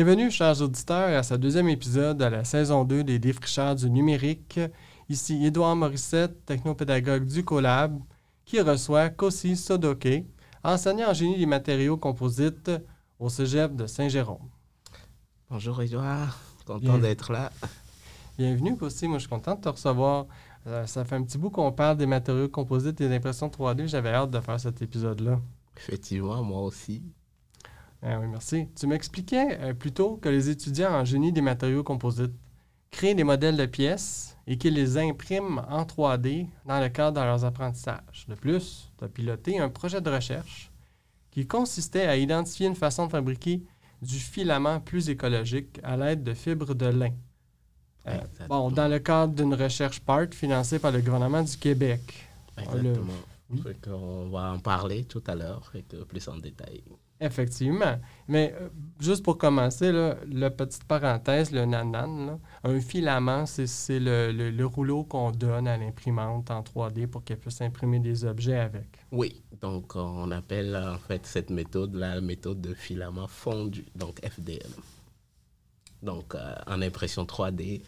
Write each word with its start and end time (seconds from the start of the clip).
Bienvenue, 0.00 0.30
chers 0.30 0.62
auditeurs, 0.62 1.18
à 1.18 1.24
ce 1.24 1.34
deuxième 1.34 1.68
épisode 1.68 2.18
de 2.18 2.24
la 2.24 2.44
saison 2.44 2.84
2 2.84 3.02
des 3.02 3.18
défricheurs 3.18 3.74
du 3.74 3.90
numérique. 3.90 4.60
Ici 5.08 5.44
Édouard 5.44 5.74
Morissette, 5.74 6.46
technopédagogue 6.46 7.24
du 7.24 7.44
Collab, 7.44 7.98
qui 8.44 8.60
reçoit 8.60 9.10
Kossi 9.10 9.56
Sodoke, 9.56 10.24
enseignant 10.62 11.10
en 11.10 11.14
génie 11.14 11.36
des 11.36 11.46
matériaux 11.46 11.96
composites 11.96 12.70
au 13.18 13.28
cégep 13.28 13.74
de 13.74 13.88
Saint-Jérôme. 13.88 14.48
Bonjour 15.50 15.82
Édouard, 15.82 16.38
content 16.64 16.98
d'être 16.98 17.32
là. 17.32 17.50
Bienvenue 18.38 18.76
Kossi, 18.76 19.08
moi 19.08 19.18
je 19.18 19.22
suis 19.22 19.28
content 19.28 19.56
de 19.56 19.62
te 19.62 19.68
recevoir. 19.68 20.26
Euh, 20.68 20.86
ça 20.86 21.04
fait 21.04 21.16
un 21.16 21.24
petit 21.24 21.38
bout 21.38 21.50
qu'on 21.50 21.72
parle 21.72 21.96
des 21.96 22.06
matériaux 22.06 22.48
composites 22.48 23.00
et 23.00 23.08
d'impression 23.08 23.48
3D. 23.48 23.88
J'avais 23.88 24.10
hâte 24.10 24.30
de 24.30 24.38
faire 24.38 24.60
cet 24.60 24.80
épisode-là. 24.80 25.40
Effectivement, 25.76 26.40
moi 26.44 26.60
aussi. 26.60 27.02
Ah 28.02 28.18
oui, 28.20 28.26
merci. 28.28 28.68
Tu 28.76 28.86
m'expliquais 28.86 29.58
euh, 29.60 29.74
plutôt 29.74 30.16
que 30.16 30.28
les 30.28 30.48
étudiants 30.50 30.92
en 30.92 31.04
génie 31.04 31.32
des 31.32 31.40
matériaux 31.40 31.82
composites 31.82 32.34
créent 32.90 33.14
des 33.14 33.24
modèles 33.24 33.56
de 33.56 33.66
pièces 33.66 34.36
et 34.46 34.56
qu'ils 34.56 34.74
les 34.74 34.96
impriment 34.96 35.64
en 35.68 35.82
3D 35.82 36.46
dans 36.64 36.80
le 36.80 36.88
cadre 36.88 37.20
de 37.20 37.26
leurs 37.26 37.44
apprentissages. 37.44 38.26
De 38.28 38.34
plus, 38.34 38.90
tu 38.98 39.04
as 39.04 39.08
piloté 39.08 39.58
un 39.58 39.68
projet 39.68 40.00
de 40.00 40.10
recherche 40.10 40.70
qui 41.30 41.46
consistait 41.46 42.06
à 42.06 42.16
identifier 42.16 42.66
une 42.66 42.74
façon 42.74 43.06
de 43.06 43.10
fabriquer 43.10 43.62
du 44.00 44.18
filament 44.18 44.80
plus 44.80 45.10
écologique 45.10 45.80
à 45.82 45.96
l'aide 45.96 46.22
de 46.22 46.34
fibres 46.34 46.74
de 46.74 46.86
lin. 46.86 47.12
Euh, 48.06 48.16
bon, 48.48 48.70
dans 48.70 48.88
le 48.88 49.00
cadre 49.00 49.34
d'une 49.34 49.54
recherche 49.54 50.00
PART 50.00 50.32
financée 50.32 50.78
par 50.78 50.92
le 50.92 51.00
gouvernement 51.00 51.42
du 51.42 51.56
Québec. 51.56 52.00
Exactement. 52.56 53.12
On 53.88 54.28
va 54.28 54.52
en 54.52 54.58
parler 54.58 55.04
tout 55.04 55.22
à 55.26 55.34
l'heure, 55.34 55.72
plus 56.08 56.28
en 56.28 56.36
détail. 56.36 56.82
Effectivement. 57.20 57.98
Mais 58.28 58.54
euh, 58.60 58.68
juste 59.00 59.24
pour 59.24 59.38
commencer, 59.38 59.90
là, 59.90 60.16
la 60.30 60.50
petite 60.50 60.84
parenthèse, 60.84 61.50
le 61.50 61.64
nanan, 61.64 62.38
un 62.62 62.80
filament, 62.80 63.44
c'est 63.46 63.98
le, 63.98 64.64
rouleau 64.64 65.04
qu'on 65.04 65.32
donne 65.32 65.66
à 65.66 65.76
l'imprimante 65.76 66.50
en 66.50 66.62
3D 66.62 67.08
pour 67.08 67.24
qu'elle 67.24 67.38
puisse 67.38 67.60
imprimer 67.60 67.98
des 67.98 68.24
objets 68.24 68.58
avec. 68.58 68.86
Oui, 69.10 69.42
donc 69.60 69.96
on 69.96 70.30
appelle 70.30 70.76
en 70.76 70.98
fait 70.98 71.26
cette 71.26 71.50
méthode 71.50 71.94
la 71.94 72.20
méthode 72.20 72.60
de 72.60 72.74
filament 72.74 73.26
fondu, 73.26 73.86
donc 73.96 74.20
FDM. 74.20 74.70
Donc 76.02 76.36
euh, 76.36 76.54
en 76.68 76.80
impression 76.82 77.24
3D, 77.24 77.82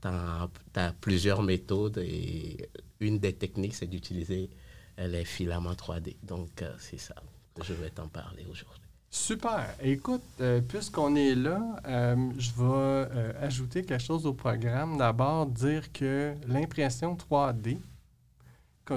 tu 0.00 0.08
as, 0.08 0.92
plusieurs 1.00 1.42
méthodes 1.42 1.98
et 1.98 2.68
une 2.98 3.18
des 3.18 3.34
techniques, 3.34 3.74
c'est 3.74 3.86
d'utiliser 3.86 4.50
les 4.98 5.24
filaments 5.24 5.74
3D. 5.74 6.16
Donc 6.24 6.62
euh, 6.62 6.74
c'est 6.78 6.98
ça 6.98 7.14
je 7.60 7.74
vais 7.74 7.90
t'en 7.90 8.08
parler 8.08 8.46
aujourd'hui. 8.50 8.82
Super. 9.14 9.68
Écoute, 9.82 10.22
euh, 10.40 10.62
puisqu'on 10.62 11.14
est 11.16 11.34
là, 11.34 11.60
euh, 11.86 12.16
je 12.38 12.50
vais 12.52 12.62
euh, 12.64 13.32
ajouter 13.42 13.84
quelque 13.84 14.02
chose 14.02 14.24
au 14.24 14.32
programme. 14.32 14.96
D'abord, 14.96 15.44
dire 15.44 15.92
que 15.92 16.34
l'impression 16.48 17.14
3D 17.14 17.76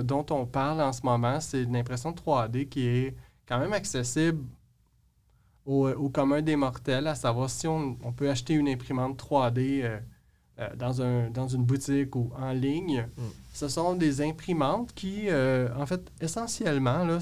dont 0.04 0.26
on 0.30 0.46
parle 0.46 0.82
en 0.82 0.94
ce 0.94 1.02
moment, 1.04 1.42
c'est 1.42 1.64
une 1.64 1.76
impression 1.76 2.14
3D 2.14 2.70
qui 2.70 2.88
est 2.88 3.16
quand 3.46 3.60
même 3.60 3.74
accessible 3.74 4.42
au, 5.66 6.10
commun 6.10 6.42
des 6.42 6.56
mortels, 6.56 7.08
à 7.08 7.16
savoir 7.16 7.50
si 7.50 7.68
on, 7.68 7.96
peut 8.16 8.30
acheter 8.30 8.54
une 8.54 8.70
imprimante 8.70 9.22
3D 9.22 10.00
dans, 10.76 11.02
un, 11.02 11.30
dans 11.30 11.48
une 11.48 11.64
boutique 11.64 12.16
ou 12.16 12.32
en 12.38 12.52
ligne. 12.52 13.06
Mm. 13.18 13.22
Ce 13.54 13.68
sont 13.68 13.96
des 13.96 14.22
imprimantes 14.22 14.94
qui, 14.94 15.28
en 15.32 15.86
fait, 15.86 16.10
essentiellement, 16.22 17.04
là, 17.04 17.20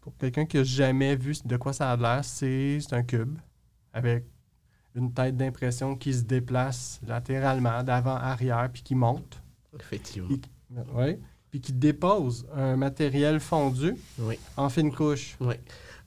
pour 0.00 0.16
quelqu'un 0.16 0.46
qui 0.46 0.56
n'a 0.56 0.64
jamais 0.64 1.16
vu 1.16 1.34
de 1.44 1.56
quoi 1.56 1.72
ça 1.72 1.90
a 1.90 1.96
l'air, 1.96 2.24
c'est 2.24 2.80
un 2.92 3.02
cube 3.02 3.38
avec 3.92 4.24
une 4.94 5.12
tête 5.12 5.36
d'impression 5.36 5.96
qui 5.96 6.12
se 6.12 6.22
déplace 6.22 7.00
latéralement, 7.06 7.82
d'avant, 7.82 8.16
arrière, 8.16 8.68
puis 8.72 8.82
qui 8.82 8.94
monte. 8.94 9.42
Effectivement. 9.78 10.36
Oui. 10.94 11.18
Puis 11.50 11.60
qui 11.60 11.72
dépose 11.72 12.46
un 12.54 12.76
matériel 12.76 13.40
fondu 13.40 13.94
en 14.56 14.68
fine 14.68 14.92
couche. 14.92 15.36
Oui. 15.40 15.54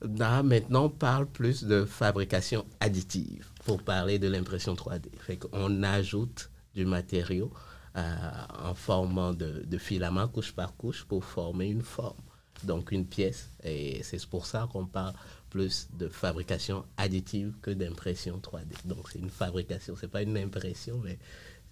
Là, 0.02 0.42
maintenant, 0.42 0.84
on 0.84 0.90
parle 0.90 1.26
plus 1.26 1.64
de 1.64 1.84
fabrication 1.84 2.64
additive 2.80 3.46
pour 3.64 3.82
parler 3.82 4.18
de 4.18 4.28
l'impression 4.28 4.74
3D. 4.74 5.06
Fait 5.20 5.36
qu'on 5.36 5.82
ajoute 5.82 6.50
du 6.74 6.84
matériau 6.84 7.52
euh, 7.96 8.14
en 8.62 8.74
formant 8.74 9.32
de, 9.32 9.64
de 9.64 9.78
filament 9.78 10.28
couche 10.28 10.52
par 10.52 10.76
couche 10.76 11.04
pour 11.04 11.24
former 11.24 11.68
une 11.68 11.82
forme 11.82 12.25
donc 12.64 12.92
une 12.92 13.06
pièce. 13.06 13.50
Et 13.62 14.02
c'est 14.02 14.24
pour 14.26 14.46
ça 14.46 14.68
qu'on 14.72 14.86
parle 14.86 15.14
plus 15.50 15.88
de 15.98 16.08
fabrication 16.08 16.84
additive 16.96 17.54
que 17.62 17.70
d'impression 17.70 18.38
3D. 18.38 18.86
Donc 18.86 19.08
c'est 19.12 19.18
une 19.18 19.30
fabrication, 19.30 19.94
c'est 19.98 20.10
pas 20.10 20.22
une 20.22 20.36
impression, 20.36 21.00
mais 21.02 21.18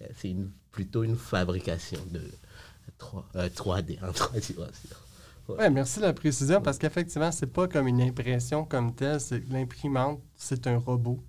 euh, 0.01 0.05
c'est 0.17 0.29
une, 0.29 0.49
plutôt 0.71 1.03
une 1.03 1.17
fabrication 1.17 1.99
de 2.11 2.21
3, 2.97 3.81
d 3.81 3.99
en 4.01 4.11
3 4.11 4.39
dimensions. 4.39 4.97
Ouais. 5.47 5.69
merci 5.69 5.99
de 5.99 6.05
la 6.05 6.13
précision 6.13 6.61
parce 6.61 6.77
qu'effectivement, 6.77 7.31
c'est 7.31 7.47
pas 7.47 7.67
comme 7.67 7.87
une 7.87 8.01
impression 8.01 8.65
comme 8.65 8.95
telle. 8.95 9.19
L'imprimante, 9.49 10.19
c'est 10.35 10.65
un 10.67 10.77
robot 10.77 11.19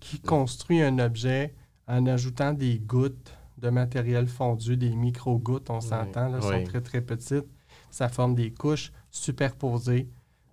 qui 0.00 0.20
construit 0.20 0.82
un 0.82 0.98
objet 0.98 1.54
en 1.86 2.06
ajoutant 2.06 2.52
des 2.52 2.78
gouttes 2.78 3.32
de 3.58 3.70
matériel 3.70 4.26
fondu, 4.26 4.76
des 4.76 4.90
micro-gouttes, 4.90 5.70
on 5.70 5.80
s'entend, 5.80 6.34
elles 6.34 6.42
sont 6.42 6.64
très 6.64 6.80
très 6.80 7.00
petites 7.00 7.46
ça 7.92 8.08
forme 8.08 8.34
des 8.34 8.50
couches 8.50 8.90
superposées 9.12 10.08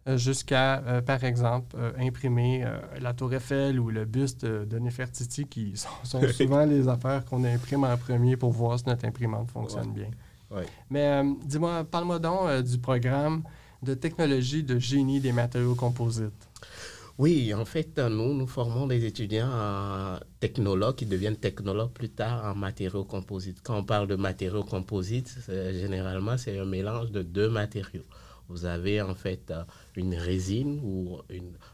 euh, 0.08 0.18
jusqu'à, 0.18 0.80
euh, 0.80 1.02
par 1.02 1.24
exemple, 1.24 1.76
euh, 1.78 1.92
imprimer 2.00 2.66
la 3.00 3.14
tour 3.14 3.34
Eiffel 3.34 3.80
ou 3.80 3.90
le 3.90 4.06
buste 4.06 4.46
de 4.46 4.80
Nefertiti, 4.80 5.46
qui 5.46 5.74
sont, 6.04 6.22
souvent 6.34 6.66
les 6.66 6.88
affaires 6.88 7.26
qu'on 7.26 7.44
imprime 7.44 7.84
en 7.84 7.98
premier 7.98 8.38
pour 8.38 8.52
voir 8.52 8.80
si 8.80 8.86
notre 8.88 9.06
imprimante 9.06 9.50
fonctionne 9.52 9.92
bien. 9.92 10.10
Mais 10.90 11.22
dis-moi, 11.46 11.84
parle-moi 11.84 12.18
donc 12.18 12.64
du 12.64 12.80
programme 12.80 13.44
de 13.84 13.94
technologie 13.94 14.64
de 14.64 14.80
génie 14.80 15.20
des 15.20 15.32
matériaux 15.32 15.76
composites. 15.76 16.50
Oui, 17.20 17.54
en 17.54 17.66
fait, 17.66 18.00
nous, 18.00 18.34
nous 18.34 18.48
formons 18.48 18.88
des 18.88 19.04
étudiants 19.04 19.52
en 19.52 20.20
technologues 20.40 20.96
qui 20.96 21.06
deviennent 21.06 21.36
technologues 21.36 21.92
plus 21.92 22.08
tard 22.08 22.46
en 22.46 22.56
matériaux 22.56 23.04
composites. 23.04 23.62
Quand 23.62 23.78
on 23.78 23.84
parle 23.84 24.08
de 24.08 24.16
matériaux 24.16 24.64
composites, 24.64 25.38
généralement, 25.50 26.38
c'est 26.38 26.58
un 26.58 26.64
mélange 26.64 27.12
de 27.12 27.22
deux 27.22 27.50
matériaux. 27.50 28.06
Vous 28.48 28.64
avez 28.64 29.02
en 29.02 29.16
fait 29.16 29.52
euh, 29.52 29.64
une 29.98 30.16
résine 30.16 30.80
ou 30.82 31.20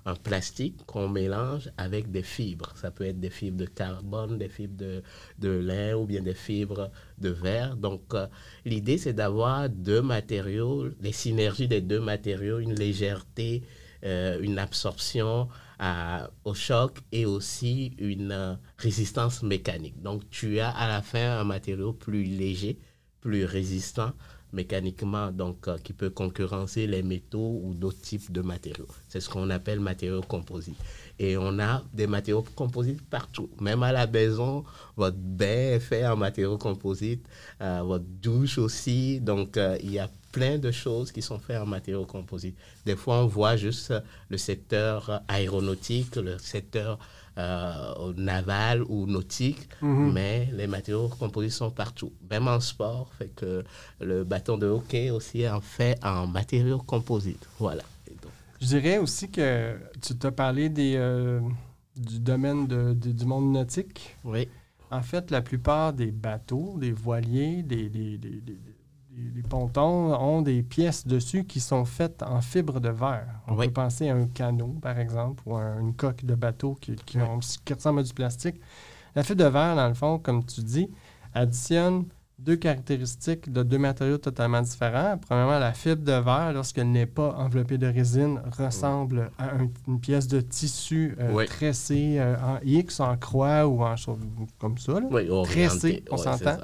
un 0.05 0.15
plastique 0.15 0.83
qu'on 0.87 1.07
mélange 1.07 1.69
avec 1.77 2.09
des 2.09 2.23
fibres. 2.23 2.73
Ça 2.75 2.89
peut 2.89 3.05
être 3.05 3.19
des 3.19 3.29
fibres 3.29 3.59
de 3.59 3.65
carbone, 3.67 4.39
des 4.39 4.49
fibres 4.49 4.75
de, 4.77 5.03
de 5.37 5.49
lin 5.49 5.95
ou 5.95 6.07
bien 6.07 6.23
des 6.23 6.33
fibres 6.33 6.89
de 7.19 7.29
verre. 7.29 7.77
Donc, 7.77 8.15
euh, 8.15 8.25
l'idée, 8.65 8.97
c'est 8.97 9.13
d'avoir 9.13 9.69
deux 9.69 10.01
matériaux, 10.01 10.89
les 11.01 11.11
synergies 11.13 11.67
des 11.67 11.81
deux 11.81 12.01
matériaux, 12.01 12.57
une 12.57 12.73
légèreté, 12.73 13.61
euh, 14.05 14.39
une 14.39 14.59
absorption 14.59 15.49
au 16.45 16.53
choc 16.53 16.99
et 17.11 17.25
aussi 17.25 17.95
une 17.97 18.31
euh, 18.31 18.53
résistance 18.77 19.41
mécanique. 19.41 19.99
Donc 20.01 20.29
tu 20.29 20.59
as 20.59 20.69
à 20.69 20.87
la 20.87 21.01
fin 21.01 21.39
un 21.39 21.43
matériau 21.43 21.91
plus 21.91 22.23
léger, 22.23 22.77
plus 23.19 23.45
résistant 23.45 24.13
mécaniquement, 24.53 25.31
donc 25.31 25.67
euh, 25.67 25.77
qui 25.79 25.91
peut 25.91 26.11
concurrencer 26.11 26.85
les 26.85 27.01
métaux 27.01 27.59
ou 27.63 27.73
d'autres 27.73 27.99
types 27.99 28.31
de 28.31 28.41
matériaux. 28.41 28.87
C'est 29.09 29.19
ce 29.19 29.27
qu'on 29.27 29.49
appelle 29.49 29.79
matériaux 29.79 30.21
composites. 30.21 30.77
Et 31.17 31.35
on 31.35 31.59
a 31.59 31.83
des 31.91 32.07
matériaux 32.07 32.45
composites 32.55 33.01
partout. 33.01 33.49
Même 33.59 33.81
à 33.81 33.91
la 33.91 34.05
maison, 34.05 34.63
votre 34.95 35.17
bain 35.17 35.73
est 35.73 35.79
fait 35.79 36.05
en 36.05 36.15
matériaux 36.15 36.57
composites, 36.57 37.25
votre 37.59 38.05
douche 38.05 38.57
aussi. 38.57 39.19
Donc 39.19 39.57
il 39.81 39.91
y 39.91 39.99
a 39.99 40.09
plein 40.35 40.57
de 40.57 40.69
choses 40.69 41.13
qui 41.13 41.21
sont 41.21 41.39
faites 41.39 41.61
en 41.61 41.65
matériaux 41.65 42.05
composites. 42.05 42.57
Des 42.85 42.97
fois, 42.97 43.23
on 43.23 43.27
voit 43.27 43.55
juste 43.55 43.93
le 44.29 44.37
secteur 44.37 45.21
aéronautique, 45.29 46.17
le 46.17 46.37
secteur 46.37 46.99
euh, 47.37 48.13
naval 48.17 48.83
ou 48.83 49.07
nautique, 49.07 49.69
mhm. 49.81 50.11
mais 50.11 50.49
les 50.51 50.67
matériaux 50.67 51.07
composites 51.07 51.53
sont 51.53 51.71
partout. 51.71 52.11
Même 52.29 52.49
en 52.49 52.59
sport, 52.59 53.13
fait 53.17 53.33
que 53.33 53.63
le 54.01 54.25
bâton 54.25 54.57
de 54.57 54.67
hockey 54.67 55.09
aussi 55.09 55.43
est 55.43 55.61
fait 55.61 55.97
en 56.03 56.27
matériaux 56.27 56.79
composites. 56.79 57.47
Voilà. 57.57 57.83
Je 58.59 58.67
dirais 58.67 58.97
aussi 58.97 59.31
que 59.31 59.77
tu 60.01 60.17
t'as 60.17 60.31
parlé 60.31 60.67
des, 60.67 60.95
euh, 60.97 61.39
du 61.95 62.19
domaine 62.19 62.67
de, 62.67 62.93
du 62.93 63.25
monde 63.25 63.53
nautique. 63.53 64.17
Oui. 64.25 64.49
En 64.91 65.01
fait, 65.01 65.31
la 65.31 65.41
plupart 65.41 65.93
des 65.93 66.11
bateaux, 66.11 66.75
des 66.77 66.91
voiliers, 66.91 67.63
des, 67.63 67.89
des 67.89 68.19
les 69.35 69.43
pontons 69.43 70.13
ont 70.13 70.41
des 70.41 70.61
pièces 70.63 71.07
dessus 71.07 71.45
qui 71.45 71.59
sont 71.59 71.85
faites 71.85 72.21
en 72.23 72.41
fibre 72.41 72.79
de 72.79 72.89
verre. 72.89 73.27
On 73.47 73.55
peut 73.67 73.73
penser 73.73 74.09
à 74.09 74.15
un 74.15 74.27
canot, 74.27 74.75
par 74.81 74.99
exemple, 74.99 75.41
ou 75.45 75.55
à 75.55 75.63
une 75.79 75.93
coque 75.93 76.25
de 76.25 76.35
bateau 76.35 76.75
qui, 76.81 76.95
ressemble 77.73 77.99
à 77.99 78.03
du 78.03 78.13
plastique. 78.13 78.59
La 79.15 79.23
fibre 79.23 79.43
de 79.43 79.49
verre, 79.49 79.75
dans 79.75 79.87
le 79.87 79.93
fond, 79.93 80.19
comme 80.19 80.43
tu 80.45 80.61
dis, 80.61 80.89
additionne 81.33 82.05
deux 82.37 82.57
caractéristiques 82.57 83.49
de 83.51 83.63
deux 83.63 83.77
matériaux 83.77 84.17
totalement 84.17 84.61
différents. 84.61 85.17
Premièrement, 85.17 85.57
la 85.57 85.71
fibre 85.71 86.03
de 86.03 86.11
verre, 86.11 86.51
lorsqu'elle 86.53 86.91
n'est 86.91 87.05
pas 87.05 87.33
enveloppée 87.37 87.77
de 87.77 87.87
résine, 87.87 88.41
ressemble 88.57 89.31
à 89.37 89.55
un- 89.55 89.69
une 89.87 90.01
pièce 90.01 90.27
de 90.27 90.41
tissu 90.41 91.15
euh, 91.19 91.31
tressée 91.45 92.17
euh, 92.19 92.35
en 92.43 92.57
X, 92.65 92.99
en 92.99 93.15
croix 93.15 93.65
ou 93.65 93.81
en 93.83 93.95
chose 93.95 94.19
comme 94.59 94.77
ça. 94.77 94.99
là. 94.99 95.07
Oui, 95.09 95.29
Tressé, 95.45 96.03
on 96.11 96.17
s'entend. 96.17 96.57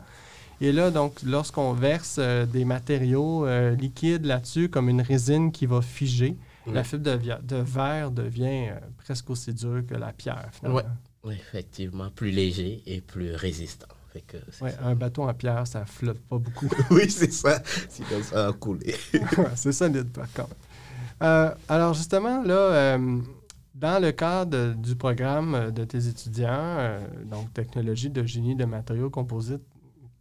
Et 0.61 0.71
là, 0.71 0.91
donc, 0.91 1.23
lorsqu'on 1.23 1.73
verse 1.73 2.17
euh, 2.19 2.45
des 2.45 2.65
matériaux 2.65 3.47
euh, 3.47 3.75
liquides 3.75 4.25
là-dessus, 4.25 4.69
comme 4.69 4.89
une 4.89 5.01
résine 5.01 5.51
qui 5.51 5.65
va 5.65 5.81
figer, 5.81 6.37
Oui. 6.67 6.73
la 6.73 6.83
fibre 6.83 7.03
de, 7.03 7.55
verre 7.55 8.11
devient 8.11 8.69
euh, 8.69 8.79
presque 9.03 9.31
aussi 9.31 9.53
dure 9.55 9.81
que 9.87 9.95
la 9.95 10.13
pierre, 10.13 10.49
finalement. 10.51 10.77
Ouais. 10.77 10.85
Oui, 11.23 11.33
effectivement, 11.33 12.09
plus 12.11 12.29
léger 12.29 12.83
et 12.85 13.01
plus 13.01 13.33
résistant. 13.33 13.87
Fait 14.13 14.21
que 14.21 14.37
Ouais, 14.63 14.73
un 14.83 14.93
bateau 14.93 15.23
en 15.23 15.33
pierre, 15.33 15.65
ça 15.65 15.83
flotte 15.85 16.19
pas 16.19 16.37
beaucoup. 16.37 16.69
oui, 16.91 17.09
c'est 17.09 17.31
ça. 17.31 17.61
Sinon, 17.89 18.21
ça 18.21 18.47
va 18.47 18.53
couler. 18.53 18.95
Ouais, 19.13 19.45
c'est 19.55 19.71
solide, 19.71 20.09
par 20.11 20.31
contre. 20.31 20.55
Euh, 21.23 21.51
alors, 21.69 21.93
justement, 21.95 22.43
là, 22.43 22.53
euh, 22.53 23.19
dans 23.73 24.01
le 24.01 24.11
cadre 24.11 24.73
du 24.75 24.95
programme 24.95 25.71
de 25.71 25.85
tes 25.85 26.07
étudiants, 26.07 26.49
euh, 26.51 26.99
donc 27.25 27.53
technologie 27.53 28.09
de 28.09 28.23
génie 28.25 28.55
de 28.55 28.65
matériaux 28.65 29.09
composites, 29.09 29.61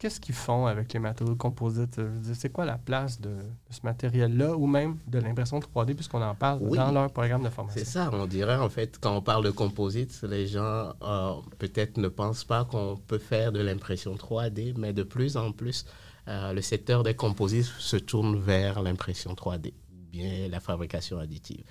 qu'est-ce 0.00 0.18
qu'ils 0.18 0.34
font 0.34 0.66
avec 0.66 0.92
les 0.92 0.98
matériaux 0.98 1.36
composites? 1.36 2.00
Dire, 2.00 2.34
C'est 2.34 2.50
quoi 2.50 2.64
la 2.64 2.78
place 2.78 3.20
de, 3.20 3.36
ce 3.70 3.78
matériel-là 3.84 4.56
ou 4.56 4.66
même 4.66 4.96
de 5.06 5.18
l'impression 5.20 5.60
3D, 5.60 5.94
puisqu'on 5.94 6.22
en 6.22 6.34
parle 6.34 6.58
Oui. 6.62 6.76
dans 6.78 6.90
leur 6.90 7.12
programme 7.12 7.42
de 7.42 7.48
C'est 7.48 7.54
formation? 7.54 7.84
ça, 7.84 8.10
on 8.12 8.26
dirait 8.26 8.56
en 8.56 8.68
fait, 8.68 8.98
quand 9.00 9.14
on 9.16 9.22
parle 9.22 9.44
de 9.44 9.50
composite, 9.50 10.20
les 10.22 10.46
gens 10.48 10.94
euh, 11.02 11.34
peut-être 11.58 11.98
ne 11.98 12.08
pensent 12.08 12.44
pas 12.44 12.64
qu'on 12.64 12.96
peut 13.06 13.18
faire 13.18 13.52
de 13.52 13.60
l'impression 13.60 14.14
3D, 14.16 14.74
mais 14.76 14.92
de 14.92 15.02
plus 15.04 15.36
en 15.36 15.52
plus, 15.52 15.84
euh, 16.28 16.52
le 16.52 16.62
secteur 16.62 17.02
des 17.02 17.14
composites 17.14 17.66
se 17.78 17.96
tourne 17.96 18.38
vers 18.40 18.82
l'impression 18.82 19.34
3D, 19.34 19.74
bien 20.10 20.48
la 20.48 20.60
fabrication 20.60 21.18
additive. 21.18 21.62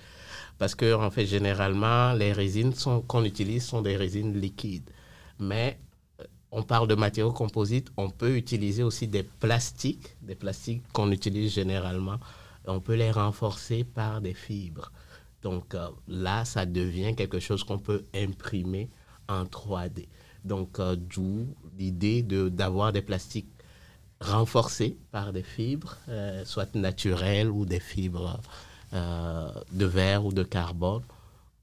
Parce 0.59 0.75
que, 0.75 0.93
en 0.93 1.09
fait, 1.09 1.25
généralement, 1.25 2.13
les 2.13 2.31
résines 2.33 2.73
qu'on 3.07 3.23
utilise 3.25 3.65
sont 3.65 3.81
des 3.81 3.95
résines 3.97 4.39
liquides. 4.39 4.89
Mais 5.39 5.79
euh, 5.79 5.88
on 6.51 6.63
parle 6.63 6.87
de 6.87 6.95
matériaux 6.95 7.31
composites, 7.31 7.89
on 7.97 8.09
peut 8.09 8.35
utiliser 8.35 8.83
aussi 8.83 9.07
des 9.07 9.23
plastiques, 9.23 10.15
des 10.21 10.35
plastiques 10.35 10.81
qu'on 10.93 11.11
utilise 11.11 11.53
généralement. 11.53 12.17
On 12.65 12.79
peut 12.79 12.95
les 12.95 13.11
renforcer 13.11 13.83
par 13.83 14.21
des 14.21 14.33
fibres. 14.33 14.91
Donc 15.43 15.75
euh, 15.75 15.87
là, 16.07 16.45
ça 16.45 16.65
devient 16.65 17.15
quelque 17.15 17.39
chose 17.39 17.63
qu'on 17.63 17.79
peut 17.79 18.03
imprimer 18.15 18.89
en 19.27 19.45
3D. 19.45 20.07
Donc 20.43 20.79
euh, 20.79 20.95
d'où 20.95 21.47
l'idée 21.77 22.23
de- 22.23 22.49
d'avoir 22.49 22.91
des 22.93 23.01
plastiques 23.01 23.47
renforcés 24.21 24.97
par 25.11 25.31
des 25.31 25.43
fibres, 25.43 25.95
euh, 26.09 26.43
soit 26.45 26.75
naturelles 26.75 27.49
ou 27.49 27.65
des 27.65 27.79
fibres 27.79 28.39
de 28.91 29.85
verre 29.85 30.25
ou 30.25 30.33
de 30.33 30.41
carbone, 30.41 31.03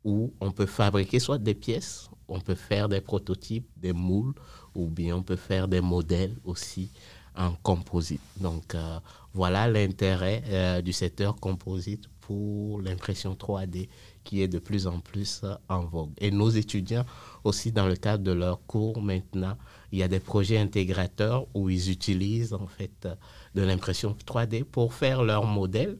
où 0.06 0.32
on 0.40 0.52
peut 0.52 0.66
fabriquer 0.66 1.18
soit 1.18 1.36
des 1.36 1.54
pièces, 1.54 2.08
on 2.28 2.40
peut 2.40 2.54
faire 2.54 2.88
des 2.88 3.00
prototypes, 3.00 3.68
des 3.76 3.92
moules, 3.92 4.34
ou 4.76 4.86
bien 4.86 5.16
on 5.16 5.22
peut 5.22 5.36
faire 5.36 5.66
des 5.66 5.80
modèles 5.80 6.36
aussi 6.44 6.90
en 7.36 7.52
composite. 7.62 8.20
Donc 8.40 8.76
euh, 8.76 9.00
voilà 9.34 9.68
l'intérêt 9.68 10.44
euh, 10.46 10.80
du 10.80 10.92
secteur 10.92 11.34
composite 11.34 12.04
pour 12.20 12.80
l'impression 12.82 13.34
3D 13.34 13.88
qui 14.22 14.42
est 14.42 14.48
de 14.48 14.60
plus 14.60 14.86
en 14.86 15.00
plus 15.00 15.40
euh, 15.42 15.56
en 15.68 15.84
vogue. 15.84 16.12
Et 16.18 16.30
nos 16.30 16.50
étudiants 16.50 17.04
aussi 17.42 17.72
dans 17.72 17.88
le 17.88 17.96
cadre 17.96 18.22
de 18.22 18.32
leurs 18.32 18.64
cours 18.66 19.02
maintenant, 19.02 19.58
il 19.90 19.98
y 19.98 20.04
a 20.04 20.08
des 20.08 20.20
projets 20.20 20.58
intégrateurs 20.58 21.48
où 21.52 21.68
ils 21.68 21.90
utilisent 21.90 22.54
en 22.54 22.68
fait 22.68 23.08
de 23.56 23.62
l'impression 23.62 24.16
3D 24.24 24.62
pour 24.62 24.94
faire 24.94 25.24
leurs 25.24 25.46
modèles, 25.46 25.98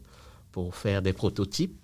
pour 0.53 0.75
faire 0.75 1.01
des 1.01 1.13
prototypes 1.13 1.77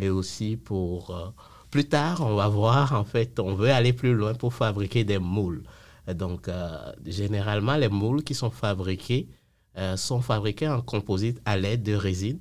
et 0.00 0.08
aussi 0.08 0.56
pour 0.56 1.34
plus 1.74 1.88
tard, 1.88 2.20
on 2.20 2.36
va 2.36 2.46
voir 2.46 2.92
en 2.92 3.02
fait, 3.02 3.40
on 3.40 3.56
veut 3.56 3.72
aller 3.72 3.92
plus 3.92 4.14
loin 4.14 4.32
pour 4.34 4.54
fabriquer 4.54 5.02
des 5.02 5.18
moules. 5.18 5.64
Donc, 6.06 6.46
euh, 6.46 6.92
généralement, 7.04 7.74
les 7.74 7.88
moules 7.88 8.22
qui 8.22 8.32
sont 8.32 8.52
fabriqués 8.52 9.26
euh, 9.76 9.96
sont 9.96 10.20
fabriqués 10.20 10.68
en 10.68 10.82
composite 10.82 11.40
à 11.44 11.56
l'aide 11.56 11.82
de 11.82 11.94
résine, 11.94 12.38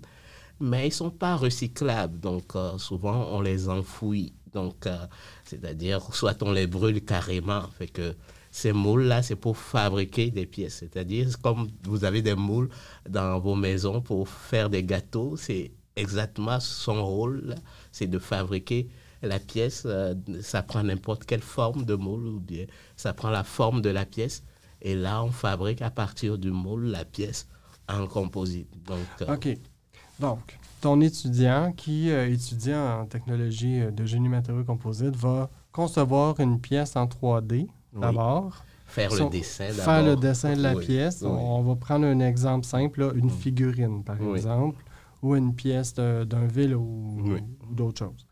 mais 0.60 0.84
ils 0.84 0.90
ne 0.90 0.94
sont 0.94 1.10
pas 1.10 1.36
recyclables. 1.36 2.20
Donc, 2.20 2.56
euh, 2.56 2.78
souvent, 2.78 3.30
on 3.32 3.42
les 3.42 3.70
enfouit. 3.70 4.34
Donc, 4.54 4.88
c'est-à-dire, 5.46 6.14
soit 6.14 6.44
on 6.44 6.52
les 6.52 6.68
brûle 6.68 7.04
carrément. 7.04 7.64
Fait 7.76 7.88
que 7.88 8.14
ces 8.52 8.72
moules-là, 8.72 9.24
c'est 9.24 9.36
pour 9.36 9.58
fabriquer 9.58 10.30
des 10.30 10.46
pièces. 10.46 10.76
C'est-à-dire, 10.76 11.26
c'est 11.32 11.42
comme 11.42 11.70
vous 11.86 12.06
avez 12.06 12.22
des 12.22 12.36
moules 12.36 12.70
dans 13.10 13.40
vos 13.40 13.56
maisons 13.56 14.00
pour 14.00 14.30
faire 14.30 14.70
des 14.70 14.84
gâteaux, 14.84 15.38
c'est 15.38 15.72
exactement 15.96 16.60
son 16.60 17.04
rôle, 17.04 17.56
c'est 17.92 18.06
de 18.06 18.20
fabriquer 18.20 18.90
la 19.24 19.40
pièce, 19.40 19.84
euh, 19.86 20.14
ça 20.42 20.62
prend 20.64 20.84
n'importe 20.84 21.26
quelle 21.26 21.42
forme 21.42 21.86
de 21.86 21.96
moule 21.96 22.28
ou 22.28 22.40
bien 22.40 22.66
ça 22.96 23.14
prend 23.14 23.30
la 23.30 23.44
forme 23.44 23.82
de 23.82 23.90
la 23.90 24.06
pièce 24.06 24.44
et 24.82 24.96
là 24.96 25.24
on 25.24 25.32
fabrique 25.32 25.82
à 25.82 25.90
partir 25.90 26.38
du 26.38 26.52
moule 26.52 26.86
la 26.86 27.06
pièce 27.06 27.48
en 27.90 28.06
composite. 28.08 28.70
Donc, 28.86 29.00
euh, 29.22 29.36
OK. 29.36 29.58
Donc, 30.20 30.60
ton 30.82 31.02
étudiant 31.02 31.74
qui 31.74 32.10
euh, 32.12 32.30
étudie 32.32 32.74
en 32.74 33.06
technologie 33.06 33.82
euh, 33.82 33.92
de 33.92 34.06
génie 34.06 34.30
matériaux 34.30 34.64
composites 34.64 35.16
va 35.16 35.50
concevoir 35.72 36.40
une 36.40 36.60
pièce 36.62 36.96
en 36.96 37.08
3D 37.08 37.68
oui, 37.94 38.02
d'abord. 38.02 38.64
faire 38.86 39.12
Son- 39.12 39.26
le 39.26 39.30
dessin 39.32 39.68
d'abord. 39.70 39.84
faire 39.86 40.04
le 40.04 40.16
dessin 40.16 40.56
de 40.56 40.62
la 40.62 40.76
Oui, 40.76 40.86
pièce. 40.86 41.20
oui. 41.22 41.30
On, 41.32 41.60
on 41.60 41.62
va 41.64 41.76
prendre 41.76 42.06
un 42.06 42.20
exemple 42.20 42.66
simple, 42.66 43.00
là, 43.02 43.12
une 43.16 43.28
Mm. 43.28 43.30
figurine, 43.32 44.04
par 44.04 44.18
exemple, 44.36 44.84
ou 45.22 45.36
une 45.36 45.56
pièce 45.56 45.94
d'un 45.96 46.48
vélo 46.48 46.80
ou, 46.80 47.22
ou 47.70 47.74
d'autres 47.74 48.00
choses. 48.06 48.26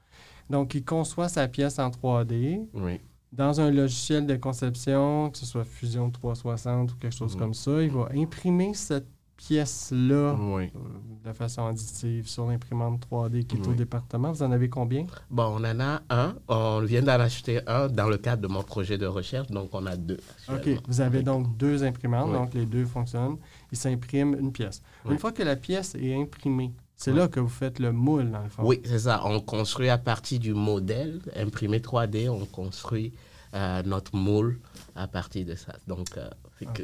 Donc, 0.51 0.75
il 0.75 0.83
conçoit 0.85 1.29
sa 1.29 1.47
pièce 1.47 1.79
en 1.79 1.89
3D 1.89 2.67
Oui, 2.73 2.99
dans 3.31 3.59
un 3.61 3.71
logiciel 3.71 4.25
de 4.27 4.35
conception, 4.35 5.29
que 5.31 5.37
ce 5.37 5.45
soit 5.45 5.63
Fusion 5.63 6.09
360 6.11 6.91
ou 6.91 6.95
quelque 6.97 7.15
chose 7.15 7.35
Mm. 7.35 7.39
comme 7.39 7.53
ça. 7.53 7.81
Il 7.81 7.89
va 7.91 8.09
imprimer 8.15 8.73
cette 8.73 9.07
pièce-là 9.37 10.35
oui. 10.39 10.65
euh, 10.75 11.29
de 11.29 11.33
façon 11.33 11.65
additive 11.65 12.27
sur 12.27 12.45
l'imprimante 12.47 13.01
3D 13.09 13.43
qui 13.45 13.57
est 13.57 13.67
au 13.67 13.73
département. 13.73 14.31
Vous 14.31 14.43
en 14.43 14.51
avez 14.51 14.69
combien? 14.69 15.05
Bon, 15.29 15.55
on 15.59 15.63
en 15.63 15.79
a 15.79 16.01
un, 16.09 16.35
on 16.47 16.81
vient 16.81 17.01
d'en 17.01 17.19
acheter 17.19 17.59
un 17.67 17.87
dans 17.87 18.07
le 18.07 18.17
cadre 18.17 18.41
de 18.43 18.47
mon 18.47 18.61
projet 18.63 18.97
de 18.99 19.05
recherche, 19.07 19.47
donc 19.47 19.69
on 19.73 19.85
a 19.87 19.95
deux. 19.95 20.19
OK. 20.49 20.69
Vous 20.87 21.01
avez 21.01 21.23
donc 21.23 21.57
deux 21.57 21.83
imprimantes, 21.83 22.27
Oui. 22.29 22.37
donc 22.37 22.53
les 22.53 22.65
deux 22.65 22.85
fonctionnent. 22.85 23.37
Ils 23.71 23.77
s'impriment 23.77 24.35
une 24.39 24.51
pièce. 24.51 24.81
Une 25.09 25.17
fois 25.17 25.31
que 25.31 25.43
la 25.43 25.55
pièce 25.55 25.95
est 25.95 26.13
imprimée, 26.15 26.71
c'est 27.03 27.13
là 27.13 27.27
que 27.27 27.39
vous 27.39 27.49
faites 27.49 27.79
le 27.79 27.91
moule, 27.91 28.29
dans 28.31 28.43
le 28.43 28.49
fond. 28.49 28.63
Oui, 28.65 28.81
c'est 28.85 28.99
ça. 28.99 29.21
On 29.25 29.39
construit 29.39 29.89
à 29.89 29.97
partir 29.97 30.39
du 30.39 30.53
modèle 30.53 31.19
imprimé 31.35 31.79
3D, 31.79 32.29
on 32.29 32.45
construit 32.45 33.13
euh, 33.53 33.81
notre 33.83 34.15
moule 34.15 34.59
à 34.95 35.07
partir 35.07 35.45
de 35.45 35.55
ça. 35.55 35.73
Donc, 35.87 36.07
euh, 36.17 36.29
que- 36.73 36.83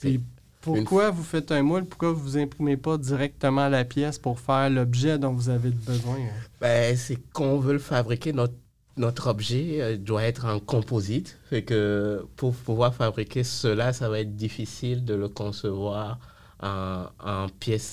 Puis 0.00 0.20
pourquoi 0.62 1.10
vous 1.10 1.22
faites 1.22 1.52
un 1.52 1.62
moule? 1.62 1.84
Pourquoi 1.84 2.12
vous 2.12 2.36
imprimez 2.36 2.76
pas 2.76 2.98
directement 2.98 3.68
la 3.68 3.84
pièce 3.84 4.18
pour 4.18 4.40
faire 4.40 4.68
l'objet 4.70 5.18
dont 5.18 5.32
vous 5.32 5.48
avez 5.48 5.70
besoin? 5.70 6.16
hein? 6.16 6.32
Ben, 6.60 6.96
c'est 6.96 7.16
qu'on 7.32 7.58
veut 7.58 7.74
le 7.74 7.78
fabriquer, 7.78 8.32
notre, 8.32 8.54
notre 8.96 9.28
objet 9.28 9.80
euh, 9.80 9.96
doit 9.96 10.24
être 10.24 10.46
en 10.46 10.58
composite. 10.58 11.38
Fait 11.48 11.62
que 11.62 12.26
pour 12.36 12.54
pouvoir 12.54 12.94
fabriquer 12.94 13.44
cela, 13.44 13.92
ça 13.92 14.08
va 14.08 14.20
être 14.20 14.34
difficile 14.36 15.04
de 15.04 15.14
le 15.14 15.28
concevoir 15.28 16.18
en, 16.62 17.04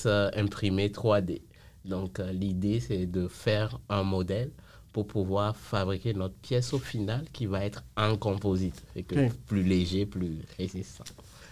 euh, 0.06 0.30
imprimées 0.36 0.88
3D. 0.90 1.40
Donc, 1.84 2.20
euh, 2.20 2.32
l'idée, 2.32 2.80
c'est 2.80 3.06
de 3.06 3.28
faire 3.28 3.78
un 3.88 4.02
modèle 4.02 4.50
pour 4.92 5.06
pouvoir 5.06 5.56
fabriquer 5.56 6.14
notre 6.14 6.34
pièce 6.36 6.72
au 6.72 6.78
final 6.78 7.24
qui 7.32 7.46
va 7.46 7.64
être 7.64 7.84
en 7.96 8.16
composite. 8.16 8.82
Fait 8.94 9.02
que 9.02 9.28
plus 9.46 9.62
léger, 9.62 10.06
plus 10.06 10.38
résistant. 10.58 11.04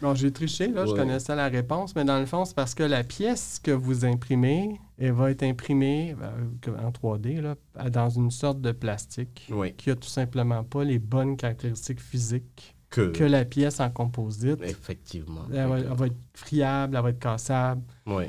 Bon, 0.02 0.14
j'ai 0.14 0.30
triché, 0.30 0.68
là, 0.68 0.84
je 0.84 0.92
connaissais 0.92 1.34
la 1.34 1.48
réponse, 1.48 1.94
mais 1.94 2.04
dans 2.04 2.18
le 2.18 2.26
fond, 2.26 2.44
c'est 2.44 2.54
parce 2.54 2.74
que 2.74 2.82
la 2.82 3.02
pièce 3.02 3.58
que 3.62 3.70
vous 3.70 4.04
imprimez, 4.04 4.78
elle 4.98 5.12
va 5.12 5.30
être 5.30 5.42
imprimée 5.42 6.14
euh, 6.20 6.76
en 6.86 6.90
3D, 6.90 7.40
là, 7.40 7.54
dans 7.90 8.10
une 8.10 8.30
sorte 8.30 8.60
de 8.60 8.72
plastique 8.72 9.46
Oui. 9.50 9.72
qui 9.74 9.90
a 9.90 9.94
tout 9.96 10.08
simplement 10.08 10.64
pas 10.64 10.84
les 10.84 10.98
bonnes 10.98 11.36
caractéristiques 11.38 12.00
physiques 12.00 12.74
Que, 12.90 13.08
que 13.10 13.24
la 13.24 13.44
pièce 13.46 13.80
en 13.80 13.88
composite. 13.90 14.60
effectivement. 14.62 15.44
Elle 15.50 15.66
va, 15.68 15.78
elle 15.78 15.86
va 15.94 16.06
être 16.06 16.16
friable, 16.34 16.96
elle 16.96 17.02
va 17.02 17.10
être 17.10 17.18
cassable. 17.18 17.82
Oui. 18.06 18.24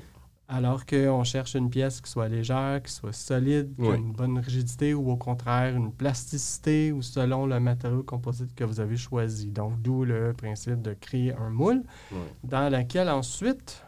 Alors 0.50 0.86
qu'on 0.86 1.24
cherche 1.26 1.56
une 1.56 1.70
pièce 1.70 2.00
qui 2.00 2.10
soit 2.10 2.30
légère, 2.30 2.82
qui 2.82 2.92
soit 2.92 3.12
solide, 3.12 3.76
qui 3.76 3.86
a 3.86 3.96
une 3.96 4.14
bonne 4.14 4.40
rigidité 4.40 4.94
ou 4.94 5.12
au 5.12 5.18
contraire 5.18 5.76
une 5.76 5.92
plasticité 5.92 6.94
ou 6.94 7.02
selon 7.02 7.46
le 7.46 7.60
matériau 7.60 8.02
composite 8.02 8.56
que 8.56 8.64
vous 8.64 8.80
avez 8.80 8.96
choisi. 8.96 9.52
Donc, 9.52 9.82
d'où 9.82 10.06
le 10.06 10.32
principe 10.34 10.82
de 10.82 10.94
créer 10.94 11.34
un 11.34 11.50
moule 11.50 11.84
Oui. 12.14 12.20
dans 12.46 12.72
lequel 12.72 13.10
ensuite, 13.10 13.84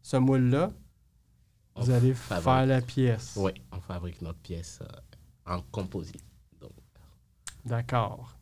ce 0.00 0.16
moule-là, 0.16 0.72
vous 1.76 1.90
allez 1.90 2.14
fabrique. 2.14 2.44
faire 2.44 2.66
la 2.66 2.80
pièce. 2.80 3.34
Oui, 3.36 3.52
on 3.70 3.80
fabrique 3.80 4.22
notre 4.22 4.38
pièce 4.38 4.78
euh, 4.82 5.54
en 5.56 5.60
composite. 5.70 6.24
D'accord. 7.66 8.38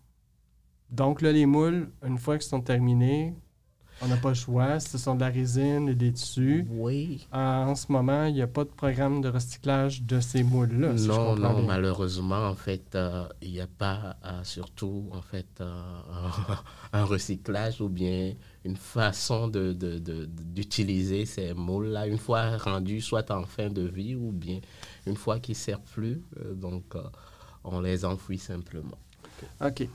Donc 0.91 1.23
là, 1.23 1.33
les 1.33 1.47
moules, 1.47 1.91
une 2.05 2.19
fois 2.19 2.39
qu'ils 2.39 2.49
sont 2.49 2.61
terminés, 2.61 3.35
On 4.01 4.09
n'a 4.09 4.17
pas 4.17 4.31
le 4.31 4.35
choix. 4.35 4.81
Ce 4.81 4.99
sont 4.99 5.15
de 5.15 5.21
la 5.21 5.29
résine 5.29 5.89
et 5.89 5.95
des 5.95 6.13
tissus. 6.13 6.67
Oui. 6.71 7.27
En 7.33 7.75
ce 7.75 7.91
moment, 7.93 8.25
il 8.25 8.35
n'y 8.35 8.43
a 8.43 8.47
pas 8.49 8.65
de 8.65 8.71
programme 8.71 9.21
de 9.21 9.29
recyclage 9.29 10.03
de 10.03 10.19
ces 10.21 10.43
moules-là. 10.43 10.97
si 10.99 11.07
non, 11.07 11.37
non, 11.37 11.55
bien. 11.59 11.67
malheureusement, 11.67 12.49
en 12.49 12.55
fait, 12.55 12.95
euh, 12.95 13.27
il 13.43 13.53
n'y 13.53 13.61
a 13.61 13.67
pas 13.69 14.17
euh, 14.25 14.43
surtout 14.45 15.09
en 15.13 15.23
fait 15.23 15.47
euh, 15.61 15.81
un 16.93 17.05
recyclage 17.05 17.81
ou 17.81 17.89
bien 17.89 18.33
une 18.65 18.77
façon 18.77 19.47
de, 19.49 19.73
de- 19.73 19.99
de- 19.99 20.27
d'utiliser 20.27 21.25
ces 21.27 21.53
moules-là 21.55 22.07
une 22.07 22.19
fois 22.19 22.57
rendus 22.59 23.01
soit 23.01 23.31
en 23.31 23.45
fin 23.45 23.69
de 23.69 23.83
vie 23.83 24.15
ou 24.15 24.33
bien 24.33 24.61
une 25.07 25.17
fois 25.17 25.39
qu'ils 25.39 25.55
ne 25.55 25.59
servent 25.59 25.81
plus. 25.93 26.23
euh, 26.39 26.55
donc, 26.55 26.85
euh, 26.95 27.03
on 27.65 27.81
les 27.81 28.05
enfouit 28.05 28.39
simplement. 28.39 28.99
OK. 29.61 29.87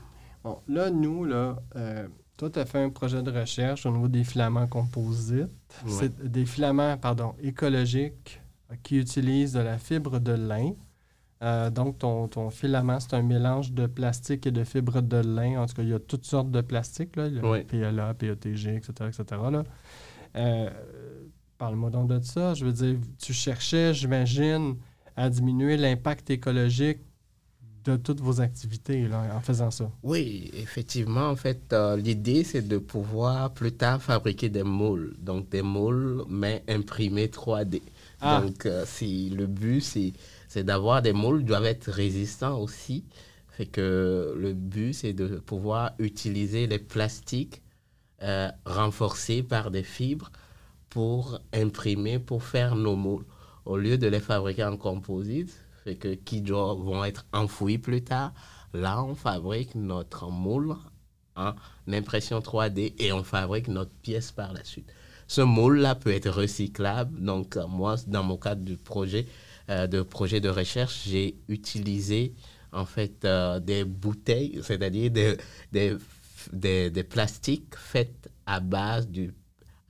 Bon, 0.44 0.58
là, 0.68 0.90
nous, 0.90 1.24
là, 1.24 1.56
euh, 1.76 2.06
toi, 2.36 2.50
tu 2.50 2.58
as 2.58 2.66
fait 2.66 2.82
un 2.82 2.90
projet 2.90 3.22
de 3.22 3.30
recherche 3.30 3.84
au 3.86 3.90
niveau 3.92 4.08
des 4.08 4.24
filaments 4.24 4.66
composites. 4.66 5.48
Ouais. 5.84 5.90
C'est 5.90 6.30
des 6.30 6.46
filaments, 6.46 6.96
pardon, 6.96 7.34
écologiques 7.42 8.40
qui 8.82 8.98
utilisent 8.98 9.52
de 9.54 9.60
la 9.60 9.78
fibre 9.78 10.20
de 10.20 10.32
lin. 10.32 10.72
Euh, 11.42 11.70
donc, 11.70 11.98
ton, 11.98 12.26
ton 12.28 12.50
filament, 12.50 12.98
c'est 13.00 13.14
un 13.14 13.22
mélange 13.22 13.72
de 13.72 13.86
plastique 13.86 14.46
et 14.46 14.50
de 14.50 14.64
fibre 14.64 15.00
de 15.02 15.18
lin. 15.18 15.60
En 15.62 15.66
tout 15.66 15.74
cas, 15.74 15.82
il 15.82 15.88
y 15.90 15.94
a 15.94 15.98
toutes 16.00 16.24
sortes 16.24 16.50
de 16.50 16.60
plastiques, 16.60 17.16
là. 17.16 17.26
Il 17.28 17.36
y 17.36 17.38
a 17.38 17.48
Oui. 17.48 17.64
PLA, 17.64 18.14
PETG, 18.14 18.76
etc., 18.76 18.92
etc.. 19.08 19.40
Euh, 20.36 20.70
Parle-moi 21.58 21.90
donc 21.90 22.08
de 22.08 22.20
ça. 22.22 22.54
Je 22.54 22.64
veux 22.64 22.72
dire, 22.72 22.96
tu 23.18 23.32
cherchais, 23.32 23.92
j'imagine, 23.92 24.76
à 25.16 25.28
diminuer 25.28 25.76
l'impact 25.76 26.30
écologique 26.30 27.00
de 27.84 27.96
toutes 27.96 28.20
vos 28.20 28.40
activités 28.40 29.08
là, 29.08 29.34
en 29.36 29.40
faisant 29.40 29.70
ça? 29.70 29.90
Oui, 30.02 30.50
effectivement, 30.54 31.28
en 31.28 31.34
fait, 31.36 31.72
euh, 31.72 31.96
l'idée, 31.96 32.44
c'est 32.44 32.62
de 32.66 32.78
pouvoir 32.78 33.52
plus 33.52 33.72
tard 33.72 34.00
fabriquer 34.00 34.48
des 34.48 34.62
moules. 34.62 35.16
Donc, 35.18 35.48
des 35.48 35.62
moules, 35.62 36.24
mais 36.28 36.62
imprimés 36.68 37.28
3D. 37.30 37.82
Ah. 38.20 38.40
Donc, 38.40 38.64
euh, 38.66 38.84
c'est- 38.86 39.28
le 39.30 39.46
but, 39.46 39.80
c'est 39.80 40.12
c'est 40.48 40.64
d'avoir 40.64 41.02
des 41.02 41.12
moules 41.12 41.40
qui 41.40 41.44
doivent 41.46 41.66
être 41.66 41.90
résistants 41.90 42.58
aussi. 42.60 43.04
Fait 43.50 43.66
que 43.66 44.34
le 44.38 44.54
but, 44.54 44.92
c'est 44.94 45.12
de 45.12 45.26
pouvoir 45.40 45.92
utiliser 45.98 46.66
les 46.66 46.78
plastiques 46.78 47.60
euh, 48.22 48.50
renforcés 48.66 49.42
par 49.42 49.70
des 49.70 49.82
fibres 49.84 50.30
pour 50.90 51.40
imprimer, 51.52 52.18
pour 52.18 52.42
faire 52.44 52.76
nos 52.76 52.96
moules. 52.96 53.24
Au 53.64 53.76
lieu 53.76 53.98
de 53.98 54.06
les 54.08 54.20
fabriquer 54.20 54.64
en 54.64 54.76
composite, 54.76 55.54
que, 55.96 56.14
qui 56.14 56.42
vont 56.42 57.04
être 57.04 57.26
enfouis 57.32 57.78
plus 57.78 58.02
tard, 58.02 58.32
là, 58.72 59.02
on 59.02 59.14
fabrique 59.14 59.74
notre 59.74 60.30
moule 60.30 60.76
en 61.36 61.54
impression 61.90 62.40
3D 62.40 62.94
et 62.98 63.12
on 63.12 63.22
fabrique 63.22 63.68
notre 63.68 63.92
pièce 64.02 64.32
par 64.32 64.52
la 64.52 64.64
suite. 64.64 64.92
Ce 65.26 65.42
moule-là 65.42 65.94
peut 65.94 66.10
être 66.12 66.30
recyclable. 66.30 67.20
Donc, 67.22 67.56
euh, 67.56 67.66
moi, 67.66 67.96
dans 68.06 68.22
mon 68.22 68.36
cadre 68.38 68.62
du 68.62 68.76
projet, 68.76 69.26
euh, 69.68 69.86
de 69.86 70.02
projet 70.02 70.40
de 70.40 70.48
recherche, 70.48 71.04
j'ai 71.06 71.36
utilisé 71.48 72.34
en 72.72 72.86
fait 72.86 73.24
euh, 73.24 73.60
des 73.60 73.84
bouteilles, 73.84 74.60
c'est-à-dire 74.62 75.10
des, 75.10 75.36
des, 75.70 75.96
des, 76.52 76.90
des 76.90 77.04
plastiques 77.04 77.76
faits 77.76 78.30
à 78.46 78.60
base 78.60 79.08
du 79.08 79.34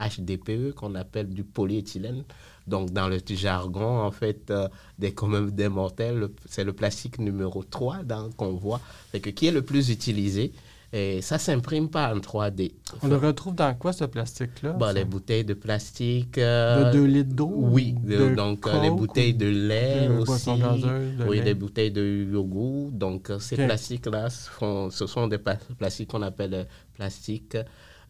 HDPE 0.00 0.74
qu'on 0.74 0.94
appelle 0.94 1.28
du 1.28 1.44
polyéthylène. 1.44 2.24
Donc, 2.68 2.90
dans 2.90 3.08
le 3.08 3.18
jargon, 3.28 4.00
en 4.02 4.10
fait, 4.10 4.50
euh, 4.50 4.68
des 4.98 5.12
communs 5.12 5.42
des 5.42 5.68
mortels, 5.68 6.28
c'est 6.46 6.64
le 6.64 6.72
plastique 6.72 7.18
numéro 7.18 7.62
3 7.64 8.02
dans- 8.04 8.30
qu'on 8.30 8.52
voit, 8.52 8.80
fait 9.10 9.20
que, 9.20 9.30
qui 9.30 9.46
est 9.46 9.52
le 9.52 9.62
plus 9.62 9.90
utilisé? 9.90 10.52
Et 10.90 11.20
ça 11.20 11.36
s'imprime 11.38 11.90
pas 11.90 12.14
en 12.14 12.18
3D. 12.20 12.72
On 13.02 13.08
le 13.08 13.16
retrouve 13.16 13.54
dans 13.54 13.74
quoi, 13.74 13.92
ce 13.92 14.04
plastique-là? 14.04 14.72
Bon, 14.72 14.90
les 14.94 15.04
bouteilles 15.04 15.44
de 15.44 15.52
plastique. 15.52 16.38
euh, 16.38 16.84
De 16.84 16.92
2 16.92 17.04
litres 17.04 17.34
d'eau? 17.34 17.50
Oui, 17.54 17.92
de- 17.92 18.34
donc 18.34 18.66
euh, 18.66 18.80
les 18.80 18.90
bouteilles 18.90 19.34
ou 19.34 19.38
de 19.38 19.46
lait 19.48 20.06
de 20.08 20.12
aussi. 20.14 20.46
gazeuse, 20.58 20.82
de 21.18 21.24
oui, 21.28 21.36
lait? 21.38 21.42
des 21.44 21.54
bouteilles 21.54 21.90
de 21.90 22.26
yogourt. 22.32 22.90
Donc, 22.92 23.28
euh, 23.28 23.38
ces 23.38 23.56
plastiques-là, 23.66 24.30
ce 24.30 25.06
sont 25.06 25.26
des 25.26 25.36
pla- 25.36 25.58
plastiques 25.76 26.08
qu'on 26.10 26.22
appelle 26.22 26.66
plastiques 26.94 27.58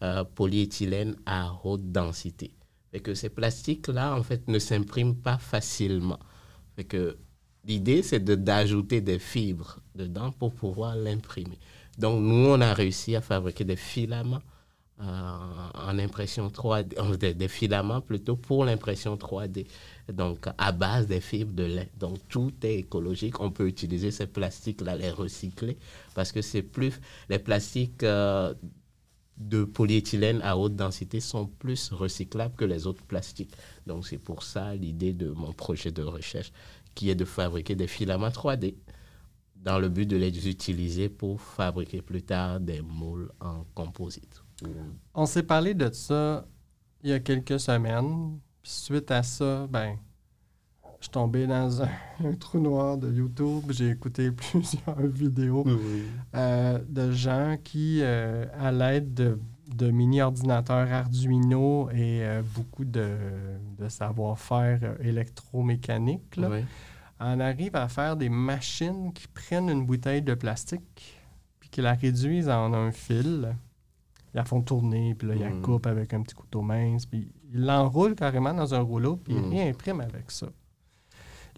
euh, 0.05 0.23
polyéthylène 0.23 1.17
à 1.27 1.51
haute 1.65 1.91
densité. 1.91 2.53
Et 2.93 3.01
que 3.01 3.15
ces 3.15 3.29
plastiques-là, 3.29 4.15
en 4.17 4.23
fait, 4.23 4.49
ne 4.49 4.59
s'impriment 4.59 5.17
pas 5.17 5.39
facilement. 5.39 6.19
Fait 6.77 6.85
que 6.85 7.19
l'idée, 7.65 8.03
c'est 8.03 8.21
de- 8.21 8.35
d'ajouter 8.35 9.01
des 9.01 9.19
fibres 9.19 9.81
dedans 9.95 10.33
pour 10.33 10.55
pouvoir 10.55 10.97
l'imprimer. 10.97 11.59
Donc, 11.99 12.23
nous, 12.23 12.47
on 12.49 12.61
a 12.61 12.73
réussi 12.75 13.17
à 13.17 13.21
fabriquer 13.21 13.65
des 13.65 13.77
filaments 13.77 14.43
euh, 15.01 15.05
en 15.75 15.99
impression 15.99 16.49
3D, 16.51 16.97
euh, 16.99 17.17
des, 17.17 17.33
des 17.35 17.49
filaments 17.49 18.01
plutôt 18.01 18.37
pour 18.37 18.65
l'impression 18.65 19.17
3D, 19.17 19.67
donc 20.13 20.47
à 20.59 20.73
base 20.73 21.07
des 21.07 21.21
fibres 21.21 21.53
de 21.55 21.63
lait. 21.65 21.91
Donc 21.99 22.19
tout 22.29 22.53
est 22.63 22.75
écologique. 22.81 23.41
On 23.41 23.51
peut 23.53 23.69
utiliser 23.69 24.11
ces 24.11 24.27
plastiques-là, 24.27 24.97
les 24.97 25.11
recycler, 25.11 25.79
parce 26.15 26.33
que 26.33 26.43
c'est 26.43 26.63
plus 26.63 27.01
les 27.29 27.39
plastiques 27.39 28.03
euh, 28.03 28.55
de 29.39 29.65
polyéthylène 29.65 30.41
à 30.43 30.57
haute 30.57 30.75
densité 30.75 31.21
sont 31.21 31.47
plus 31.47 31.93
recyclables 31.93 32.57
que 32.57 32.65
les 32.65 32.87
autres 32.87 33.05
plastiques. 33.05 33.53
Donc 33.87 34.07
c'est 34.07 34.19
pour 34.19 34.43
ça 34.43 34.75
l'idée 34.75 35.13
de 35.13 35.31
mon 35.31 35.53
projet 35.53 35.93
de 35.93 36.03
recherche, 36.03 36.53
qui 36.95 37.09
est 37.11 37.15
de 37.15 37.25
fabriquer 37.25 37.77
des 37.77 37.87
filaments 37.87 38.29
3D 38.29 38.75
dans 39.57 39.79
le 39.79 39.89
but 39.89 40.07
de 40.07 40.17
les 40.17 40.49
utiliser 40.49 41.09
pour 41.09 41.41
fabriquer 41.41 42.03
plus 42.03 42.23
tard 42.23 42.61
des 42.61 42.81
moules 42.81 43.31
en 43.41 43.65
composite. 43.75 44.43
On 45.15 45.27
s'est 45.27 45.43
parlé 45.45 45.75
de 45.75 45.91
ça 45.93 46.47
il 47.03 47.11
y 47.11 47.13
a 47.13 47.21
quelques 47.21 47.61
semaines. 47.61 48.39
Suite 48.63 49.11
à 49.11 49.23
ça, 49.23 49.67
ben, 49.69 49.97
je 51.01 51.05
suis 51.05 51.11
tombé 51.13 51.47
dans 51.47 51.83
un, 51.83 51.89
un 52.25 52.33
trou 52.35 52.59
noir 52.59 52.99
de 52.99 53.13
YouTube. 53.13 53.65
J'ai 53.71 53.91
écouté 53.91 54.31
plusieurs 54.33 55.01
vidéos 55.07 55.65
euh, 56.35 56.79
de 56.89 57.11
gens 57.13 57.57
qui, 57.63 58.01
euh, 58.03 58.47
à 58.59 58.73
l'aide 58.73 59.15
de, 59.15 59.39
de 59.75 59.91
mini-ordinateurs 59.91 60.91
Arduino 60.93 61.89
et 61.91 62.23
euh, 62.25 62.43
beaucoup 62.55 62.85
de, 62.85 63.17
de 63.79 63.89
savoir-faire 63.89 64.97
électromécanique, 65.01 66.37
là, 66.37 66.49
Oui. 66.51 66.65
on 67.21 67.41
arrive 67.41 67.77
à 67.77 67.89
faire 67.89 68.17
des 68.17 68.29
machines 68.29 69.13
qui 69.13 69.29
prennent 69.29 69.69
une 69.71 69.87
bouteille 69.87 70.23
de 70.23 70.35
plastique 70.35 71.17
puis 71.61 71.69
qui 71.71 71.81
la 71.81 71.95
réduisent 71.95 72.49
en 72.49 72.73
un 72.73 72.91
fil. 72.93 73.55
Ils 74.35 74.37
la 74.37 74.45
font 74.45 74.61
tourner, 74.63 75.15
puis 75.15 75.27
là, 75.29 75.35
ils 75.37 75.41
la 75.43 75.51
Mm. 75.51 75.63
coupent 75.63 75.87
avec 75.87 76.13
un 76.13 76.23
petit 76.23 76.35
couteau 76.35 76.61
mince, 76.61 77.07
puis 77.07 77.31
ils 77.53 77.61
l'enroulent 77.65 78.15
carrément 78.15 78.53
dans 78.53 78.75
un 78.75 78.81
rouleau, 78.81 79.17
puis 79.17 79.35
ils 79.35 79.41
Mm. 79.41 79.51
réimpriment 79.51 80.01
avec 80.03 80.31
ça. 80.31 80.49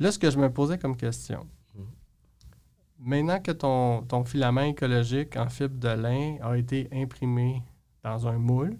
Là, 0.00 0.10
ce 0.10 0.18
que 0.18 0.30
je 0.30 0.38
me 0.38 0.50
posais 0.50 0.78
comme 0.78 0.96
question, 0.96 1.46
Mm. 1.76 1.82
maintenant 2.98 3.38
que 3.40 3.52
ton, 3.52 4.02
ton 4.02 4.24
filament 4.24 4.62
écologique 4.62 5.36
en 5.36 5.48
fibre 5.48 5.78
de 5.78 5.88
lin 5.88 6.36
a 6.42 6.56
été 6.56 6.88
imprimé 6.92 7.62
dans 8.02 8.26
un 8.26 8.38
moule, 8.38 8.76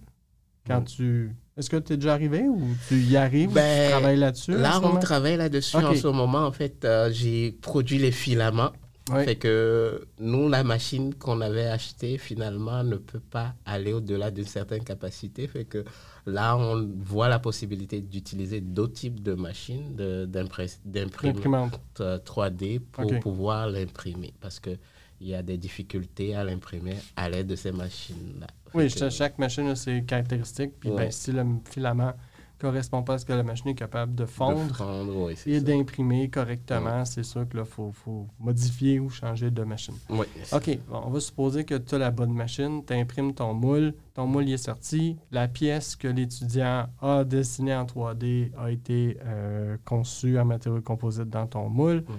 quand 0.66 0.80
Mm. 0.80 0.84
tu... 0.84 1.36
Est-ce 1.56 1.68
que 1.68 1.76
tu 1.76 1.92
es 1.92 1.96
déjà 1.98 2.14
arrivé 2.14 2.48
ou 2.48 2.62
tu 2.88 2.96
y 3.02 3.16
arrives 3.18 3.50
ou 3.50 3.54
Ben, 3.54 3.86
tu 3.86 3.90
travailles 3.92 4.18
là-dessus? 4.18 4.52
Là, 4.56 4.80
on 4.82 4.98
travaille 4.98 5.36
là-dessus 5.36 5.76
en 5.76 5.94
ce 5.94 6.06
moment. 6.08 6.46
En 6.46 6.52
fait, 6.52 6.84
euh, 6.84 7.10
j'ai 7.12 7.52
produit 7.60 7.98
les 7.98 8.12
filaments. 8.12 8.72
Oui. 9.12 9.24
Fait 9.24 9.36
que 9.36 10.06
nous, 10.18 10.48
la 10.48 10.62
machine 10.64 11.14
qu'on 11.14 11.40
avait 11.40 11.66
achetée, 11.66 12.16
finalement, 12.18 12.84
ne 12.84 12.96
peut 12.96 13.20
pas 13.20 13.54
aller 13.64 13.92
au-delà 13.92 14.30
d'une 14.30 14.46
certaine 14.46 14.84
capacité. 14.84 15.46
Fait 15.48 15.64
que 15.64 15.84
là, 16.26 16.56
on 16.56 16.88
voit 16.98 17.28
la 17.28 17.38
possibilité 17.38 18.00
d'utiliser 18.00 18.60
d'autres 18.60 18.94
types 18.94 19.22
de 19.22 19.34
machines 19.34 19.94
de- 19.96 20.26
d'impress- 20.26 20.80
d'imprimante 20.84 21.34
L'imprimante. 21.36 21.80
euh, 22.00 22.18
3D 22.18 22.78
pour 22.80 23.10
pouvoir 23.20 23.68
l'imprimer. 23.68 24.32
Parce 24.40 24.60
qu'il 24.60 24.78
y 25.20 25.34
a 25.34 25.42
des 25.42 25.56
difficultés 25.58 26.34
à 26.34 26.44
l'imprimer 26.44 26.96
à 27.16 27.28
l'aide 27.28 27.46
de 27.48 27.56
ces 27.56 27.72
machines-là. 27.72 28.46
Oui, 28.74 28.88
que- 28.92 29.10
chaque 29.10 29.38
machine 29.38 29.66
a 29.68 29.74
ses 29.76 30.02
caractéristiques. 30.04 30.78
Puis 30.78 30.90
ben, 30.90 31.10
si 31.10 31.32
le 31.32 31.44
filament 31.68 32.12
correspond 32.60 33.02
pas 33.02 33.14
à 33.14 33.18
ce 33.18 33.24
que 33.24 33.32
la 33.32 33.42
machine 33.42 33.70
est 33.70 33.74
capable 33.74 34.14
de 34.14 34.20
de 34.20 34.26
fondre 34.26 34.84
oui, 35.26 35.34
et 35.46 35.60
d'imprimer 35.60 36.28
correctement, 36.28 37.04
c'est 37.04 37.22
sûr 37.22 37.48
qu'il 37.48 37.64
faut, 37.64 37.90
faut 37.92 38.26
modifier 38.38 39.00
ou 39.00 39.08
changer 39.08 39.50
de 39.50 39.64
machine. 39.64 39.94
Oui, 40.08 40.26
OK, 40.52 40.78
bon, 40.88 41.02
on 41.06 41.10
va 41.10 41.20
supposer 41.20 41.64
que 41.64 41.74
tu 41.76 41.94
as 41.94 41.98
la 41.98 42.10
bonne 42.10 42.32
machine, 42.32 42.84
tu 42.84 42.92
imprimes 42.92 43.34
ton 43.34 43.54
moule, 43.54 43.94
ton 44.14 44.26
moule 44.26 44.48
y 44.48 44.52
est 44.52 44.64
sorti, 44.64 45.16
la 45.30 45.48
pièce 45.48 45.96
que 45.96 46.08
l'étudiant 46.08 46.86
a 47.00 47.24
dessinée 47.24 47.74
en 47.74 47.84
3D 47.84 48.50
a 48.58 48.70
été 48.70 49.18
euh, 49.24 49.76
conçue 49.84 50.38
en 50.38 50.44
matériaux 50.44 50.82
composites 50.82 51.30
dans 51.30 51.46
ton 51.46 51.68
moule. 51.68 52.04
Mhm. 52.08 52.16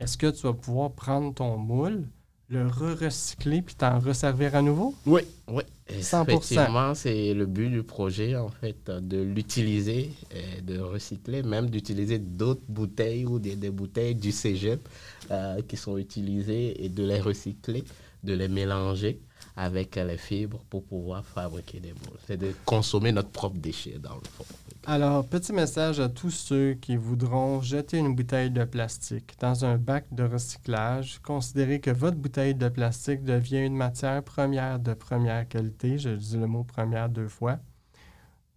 Est-ce 0.00 0.16
que 0.16 0.30
tu 0.30 0.46
vas 0.46 0.54
pouvoir 0.54 0.92
prendre 0.92 1.34
ton 1.34 1.56
moule, 1.56 2.06
le 2.50 2.66
re-recycler 2.66 3.62
puis 3.62 3.74
t'en 3.76 3.98
resservir 4.00 4.54
à 4.56 4.62
nouveau? 4.62 4.94
Oui, 5.06 5.22
oui. 5.48 5.62
100%. 5.88 6.22
Effectivement, 6.28 6.94
c'est 6.94 7.34
le 7.34 7.46
but 7.46 7.68
du 7.68 7.82
projet, 7.82 8.36
en 8.36 8.48
fait, 8.48 8.90
de 8.90 9.20
l'utiliser, 9.22 10.12
et 10.30 10.60
de 10.62 10.78
recycler, 10.80 11.42
même 11.42 11.70
d'utiliser 11.70 12.18
d'autres 12.18 12.62
bouteilles 12.68 13.24
ou 13.26 13.38
des, 13.38 13.56
des 13.56 13.70
bouteilles 13.70 14.14
du 14.14 14.32
cégep 14.32 14.88
euh, 15.30 15.62
qui 15.62 15.76
sont 15.76 15.96
utilisées 15.98 16.84
et 16.84 16.88
de 16.88 17.04
les 17.04 17.20
recycler. 17.20 17.84
de 18.22 18.34
les 18.34 18.48
mélanger 18.48 19.20
avec 19.60 19.96
les 19.96 20.16
fibres 20.16 20.64
pour 20.70 20.82
pouvoir 20.84 21.22
fabriquer 21.22 21.80
des 21.80 21.92
moules. 21.92 22.18
C'est 22.26 22.38
de 22.38 22.54
consommer 22.64 23.12
notre 23.12 23.28
propre 23.28 23.58
déchet 23.58 23.98
dans 23.98 24.14
le 24.14 24.22
fond. 24.24 24.44
Alors, 24.86 25.26
petit 25.26 25.52
message 25.52 26.00
à 26.00 26.08
tous 26.08 26.30
ceux 26.30 26.72
qui 26.80 26.96
voudront 26.96 27.60
jeter 27.60 27.98
une 27.98 28.14
bouteille 28.14 28.50
de 28.50 28.64
plastique 28.64 29.34
dans 29.38 29.66
un 29.66 29.76
bac 29.76 30.06
de 30.12 30.24
recyclage. 30.24 31.18
Considérez 31.22 31.78
que 31.78 31.90
votre 31.90 32.16
bouteille 32.16 32.54
de 32.54 32.70
plastique 32.70 33.22
devient 33.22 33.66
une 33.66 33.76
matière 33.76 34.22
première 34.22 34.78
de 34.78 34.94
première 34.94 35.46
qualité. 35.46 35.98
Je 35.98 36.08
dis 36.08 36.38
le 36.38 36.46
mot 36.46 36.64
première 36.64 37.10
deux 37.10 37.28
fois, 37.28 37.58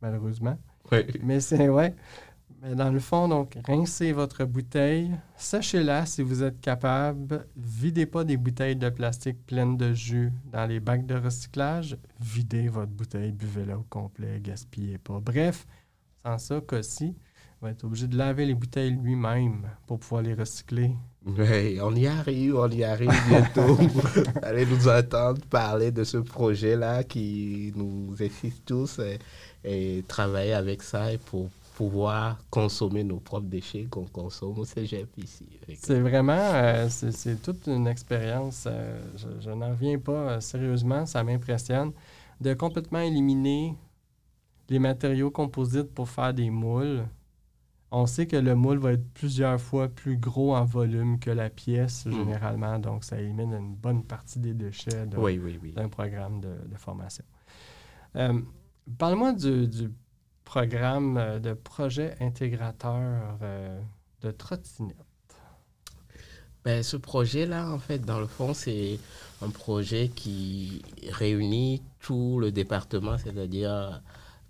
malheureusement. 0.02 0.58
Oui. 0.90 1.00
Mais 1.22 1.42
c'est 1.42 1.68
ouais. 1.68 1.94
Mais 2.64 2.76
dans 2.76 2.90
le 2.90 3.00
fond, 3.00 3.28
donc, 3.28 3.58
rincez 3.66 4.14
votre 4.14 4.46
bouteille, 4.46 5.12
sachez-la 5.36 6.06
si 6.06 6.22
vous 6.22 6.44
êtes 6.44 6.62
capable. 6.62 7.46
Videz 7.58 8.06
pas 8.06 8.24
des 8.24 8.38
bouteilles 8.38 8.78
de 8.78 8.90
plastique 8.90 9.46
pleines 9.46 9.76
de 9.76 9.94
jus 9.94 10.32
dans 10.46 10.66
les 10.66 10.80
bacs 10.80 11.06
de 11.06 11.16
recyclage. 11.16 11.98
Videz 12.22 12.70
votre 12.70 12.92
bouteille, 12.94 13.34
buvez-la 13.34 13.78
au 13.78 13.86
complet, 13.90 14.40
gaspillez 14.40 14.98
pas. 14.98 15.20
Bref, 15.20 15.68
sans 16.24 16.38
ça, 16.38 16.62
Cossi 16.62 17.14
va 17.62 17.72
être 17.72 17.84
obligé 17.84 18.08
de 18.08 18.16
laver 18.16 18.46
les 18.46 18.56
bouteilles 18.56 18.92
lui-même 18.92 19.68
pour 19.86 20.00
pouvoir 20.00 20.22
les 20.22 20.34
recycler. 20.34 20.92
Oui, 21.26 21.80
on 21.82 21.94
y 21.94 22.08
arrive, 22.08 22.56
on 22.56 22.70
y 22.70 22.86
arrive 22.86 23.12
bientôt. 23.28 23.78
Allez 24.42 24.66
nous 24.66 24.88
entendre 24.88 25.42
parler 25.50 25.92
de 25.92 26.06
ce 26.06 26.18
projet-là 26.18 27.04
qui 27.04 27.74
nous 27.76 28.16
excite 28.22 28.64
tous 28.64 29.00
et, 29.00 29.20
et 29.66 30.06
travailler 30.08 30.54
avec 30.54 30.82
ça 30.82 31.12
et 31.12 31.18
pour 31.18 31.50
pouvoir 31.76 32.38
consommer 32.50 33.04
nos 33.04 33.20
propres 33.20 33.48
déchets 33.48 33.86
qu'on 33.90 34.06
consomme 34.06 34.60
au 34.60 34.66
cégep 34.66 35.10
ici. 35.18 35.48
C'est 35.76 36.00
vraiment, 36.00 36.34
euh, 36.54 36.88
c'est 36.90 37.42
toute 37.42 37.68
une 37.68 37.88
expérience. 37.88 38.66
euh, 38.68 39.02
je 39.16 39.28
je 39.42 39.50
n'en 39.50 39.70
reviens 39.70 39.98
pas 40.00 40.12
euh, 40.34 40.40
sérieusement, 40.40 41.06
ça 41.06 41.24
m'impressionne. 41.24 41.92
De 42.42 42.54
complètement 42.54 43.00
éliminer 43.00 43.76
les 44.70 44.80
matériaux 44.80 45.32
composites 45.32 45.92
pour 45.94 46.10
faire 46.10 46.34
des 46.34 46.50
moules. 46.50 47.06
On 47.92 48.08
sait 48.08 48.26
que 48.26 48.36
le 48.38 48.56
moule 48.56 48.80
va 48.80 48.94
être 48.94 49.08
plusieurs 49.14 49.60
fois 49.62 49.88
plus 49.88 50.18
gros 50.18 50.56
en 50.56 50.66
volume 50.66 51.20
que 51.20 51.30
la 51.30 51.50
pièce, 51.50 52.06
Mhm. 52.08 52.14
généralement. 52.14 52.80
Donc, 52.80 53.04
ça 53.04 53.20
élimine 53.20 53.54
une 53.54 53.76
bonne 53.76 54.04
partie 54.04 54.40
des 54.40 54.54
déchets 54.54 55.06
de- 55.06 55.18
Oui, 55.18 55.40
oui, 55.44 55.60
oui. 55.62 55.74
d'un 55.74 55.90
programme 55.90 56.40
de, 56.42 56.54
de 56.72 56.76
formation. 56.78 57.24
Euh, 58.16 58.40
Parle-moi 58.98 59.32
du, 59.34 59.68
du 59.68 59.90
programme 60.46 61.18
euh, 61.18 61.40
de 61.40 61.54
projet 61.54 62.16
intégrateur 62.20 63.38
euh, 63.42 63.80
de 64.22 64.32
trottinette. 64.32 64.98
Ben, 66.64 66.82
ce 66.82 66.96
projet-là, 66.96 67.70
en 67.70 67.80
fait, 67.80 68.00
dans 68.00 68.20
le 68.20 68.28
fond, 68.28 68.54
c'est 68.54 68.98
un 69.42 69.50
projet 69.50 70.08
qui 70.08 70.82
réunit 71.10 71.82
tout 72.00 72.40
le 72.40 72.52
département, 72.52 73.18
c'est-à-dire 73.18 74.02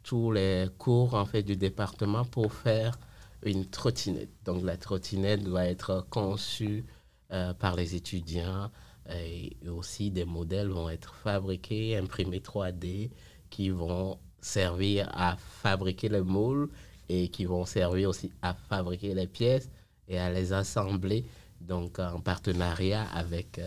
tous 0.03 0.31
les 0.31 0.67
cours 0.77 1.15
en 1.15 1.25
fait, 1.25 1.41
du 1.43 1.55
département 1.55 2.25
pour 2.25 2.53
faire 2.53 2.99
une 3.41 3.65
trottinette. 3.65 4.29
Donc 4.45 4.63
la 4.63 4.77
trottinette 4.77 5.43
doit 5.43 5.65
être 5.65 6.05
conçue 6.09 6.85
euh, 7.31 7.53
par 7.53 7.75
les 7.75 7.95
étudiants 7.95 8.69
et 9.09 9.57
aussi 9.67 10.11
des 10.11 10.25
modèles 10.25 10.69
vont 10.69 10.89
être 10.89 11.15
fabriqués, 11.15 11.97
imprimés 11.97 12.39
3D, 12.39 13.09
qui 13.49 13.69
vont 13.69 14.17
servir 14.43 15.09
à 15.13 15.37
fabriquer 15.37 16.09
les 16.09 16.21
moules 16.21 16.69
et 17.09 17.29
qui 17.29 17.45
vont 17.45 17.65
servir 17.65 18.09
aussi 18.09 18.31
à 18.41 18.53
fabriquer 18.53 19.13
les 19.13 19.27
pièces 19.27 19.69
et 20.07 20.17
à 20.19 20.31
les 20.31 20.53
assembler 20.53 21.25
donc 21.61 21.99
en 21.99 22.19
partenariat 22.19 23.03
avec 23.13 23.59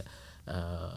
euh, 0.49 0.89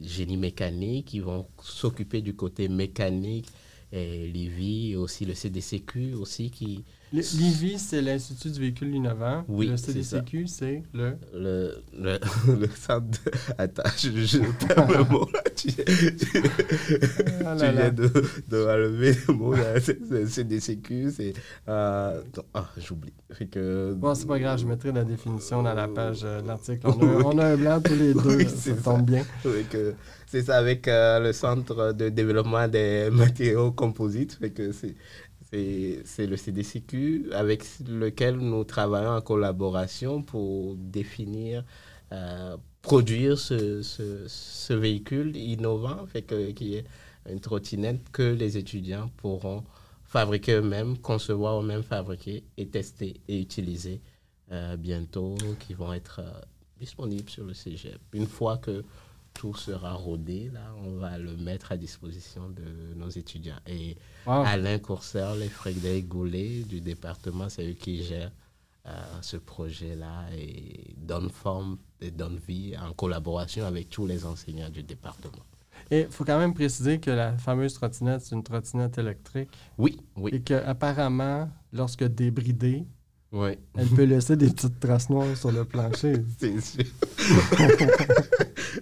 génie 0.00 0.36
mécanique, 0.36 1.06
qui 1.06 1.20
vont 1.20 1.46
s'occuper 1.62 2.20
du 2.20 2.34
côté 2.34 2.68
mécanique 2.68 3.48
et 3.92 4.26
l'IVI 4.28 4.92
et 4.92 4.96
aussi 4.96 5.24
le 5.24 5.34
CDCQ 5.34 6.14
aussi 6.14 6.50
qui 6.50 6.84
L'IVI, 7.12 7.78
c'est 7.78 8.02
l'Institut 8.02 8.50
du 8.50 8.60
véhicule 8.60 8.94
innovant. 8.94 9.44
Oui, 9.48 9.68
Le 9.68 9.76
CDCQ, 9.78 10.46
c'est 10.46 10.82
le... 10.92 11.16
le, 11.34 11.82
le, 11.98 12.18
le 12.60 12.68
centre 12.68 13.06
de... 13.06 13.18
Attends, 13.56 13.82
je, 13.96 14.10
je 14.10 14.38
perds 14.66 14.88
le 14.90 15.04
mot. 15.04 15.26
Tu, 15.56 15.68
Ah 17.46 17.56
tu 17.56 17.62
là 17.62 17.72
là. 17.72 17.72
viens 17.72 17.92
de, 17.92 18.08
de 18.48 18.56
relever 18.58 19.14
le 19.26 19.34
mot 19.34 19.54
c'est 19.80 20.26
CDCQ, 20.28 21.10
c'est... 21.10 21.32
Euh, 21.68 22.20
ah, 22.54 22.68
j'oublie. 22.76 23.12
Que... 23.50 23.94
Bon, 23.94 24.14
c'est 24.14 24.26
pas 24.26 24.38
grave, 24.38 24.58
je 24.58 24.66
mettrai 24.66 24.92
la 24.92 25.04
définition 25.04 25.62
dans 25.62 25.74
la 25.74 25.88
page 25.88 26.20
euh, 26.24 26.42
de 26.42 26.46
l'article. 26.46 26.86
On, 26.86 26.90
a- 27.00 27.22
on 27.24 27.38
a 27.38 27.46
un 27.46 27.56
blanc 27.56 27.80
tous 27.82 27.94
les 27.94 28.12
deux, 28.14 28.36
Oui, 28.36 28.48
ça 28.48 28.72
tombe 28.74 29.02
bien. 29.06 29.24
Que 29.70 29.94
c'est 30.26 30.42
ça 30.42 30.58
avec 30.58 30.86
euh, 30.88 31.20
le 31.20 31.32
centre 31.32 31.92
de 31.92 32.08
développement 32.10 32.68
des 32.68 33.08
matériaux 33.10 33.72
composites. 33.72 34.34
Fait 34.34 34.50
que 34.50 34.72
c'est, 34.72 34.94
c'est, 35.50 36.26
le 36.26 36.36
CDCQ 36.36 37.30
avec 37.32 37.64
lequel 37.86 38.36
nous 38.36 38.64
travaillons 38.64 39.16
en 39.16 39.20
collaboration 39.20 40.22
pour 40.22 40.76
définir, 40.76 41.64
euh, 42.12 42.56
produire 42.82 43.38
ce, 43.38 43.82
ce, 43.82 44.72
véhicule 44.72 45.36
innovant, 45.36 46.06
qui 46.54 46.76
est 46.76 46.84
une 47.30 47.40
trottinette 47.40 48.10
que 48.12 48.22
les 48.22 48.56
étudiants 48.56 49.10
pourront 49.16 49.64
fabriquer 50.04 50.52
eux-mêmes, 50.52 50.98
concevoir 50.98 51.60
eux-mêmes, 51.60 51.82
fabriquer 51.82 52.44
et 52.56 52.66
tester 52.68 53.20
et 53.28 53.40
utiliser 53.40 54.00
euh, 54.52 54.76
bientôt, 54.76 55.36
qui 55.60 55.74
vont 55.74 55.92
être 55.92 56.20
euh, 56.22 56.40
disponibles 56.78 57.28
sur 57.28 57.44
le 57.44 57.54
cégep. 57.54 57.98
Une 58.12 58.26
fois 58.26 58.58
que 58.58 58.84
tout 59.38 59.54
sera 59.54 59.92
rodé, 59.92 60.50
là, 60.52 60.74
on 60.84 60.96
va 60.96 61.16
le 61.16 61.36
mettre 61.36 61.70
à 61.70 61.76
disposition 61.76 62.48
de 62.50 62.92
nos 62.96 63.08
étudiants. 63.08 63.60
Et 63.68 63.96
Wow. 64.26 64.42
Alain 64.44 64.78
Courcel 64.80 65.42
et 65.44 65.48
Frédéric 65.48 66.08
Goulet 66.08 66.64
du 66.64 66.80
département, 66.80 67.48
c'est 67.48 67.70
eux 67.70 67.74
qui 67.74 68.02
gèrent 68.02 68.32
euh, 68.86 68.90
ce 69.22 69.36
projet-là 69.36 70.24
et 70.36 70.92
donnent 70.96 71.30
forme 71.30 71.78
et 72.00 72.10
donnent 72.10 72.40
vie 72.48 72.74
en 72.76 72.92
collaboration 72.92 73.64
avec 73.64 73.88
tous 73.90 74.06
les 74.06 74.26
enseignants 74.26 74.70
du 74.70 74.82
département. 74.82 75.44
Et 75.90 76.00
il 76.00 76.08
faut 76.08 76.24
quand 76.24 76.38
même 76.38 76.52
préciser 76.52 76.98
que 76.98 77.10
la 77.12 77.38
fameuse 77.38 77.74
trottinette, 77.74 78.22
c'est 78.22 78.34
une 78.34 78.42
trottinette 78.42 78.98
électrique. 78.98 79.50
Oui, 79.78 80.00
oui, 80.16 80.32
Et 80.34 80.40
qu'apparemment, 80.42 81.48
lorsque 81.72 82.02
débridée, 82.04 82.84
elle 83.32 83.88
peut 83.94 84.04
laisser 84.04 84.36
des 84.36 84.48
petites 84.48 84.80
traces 84.80 85.10
noires 85.10 85.36
sur 85.36 85.52
le 85.52 85.64
plancher. 85.64 86.14
C'est 86.38 86.60
sûr. 86.60 86.84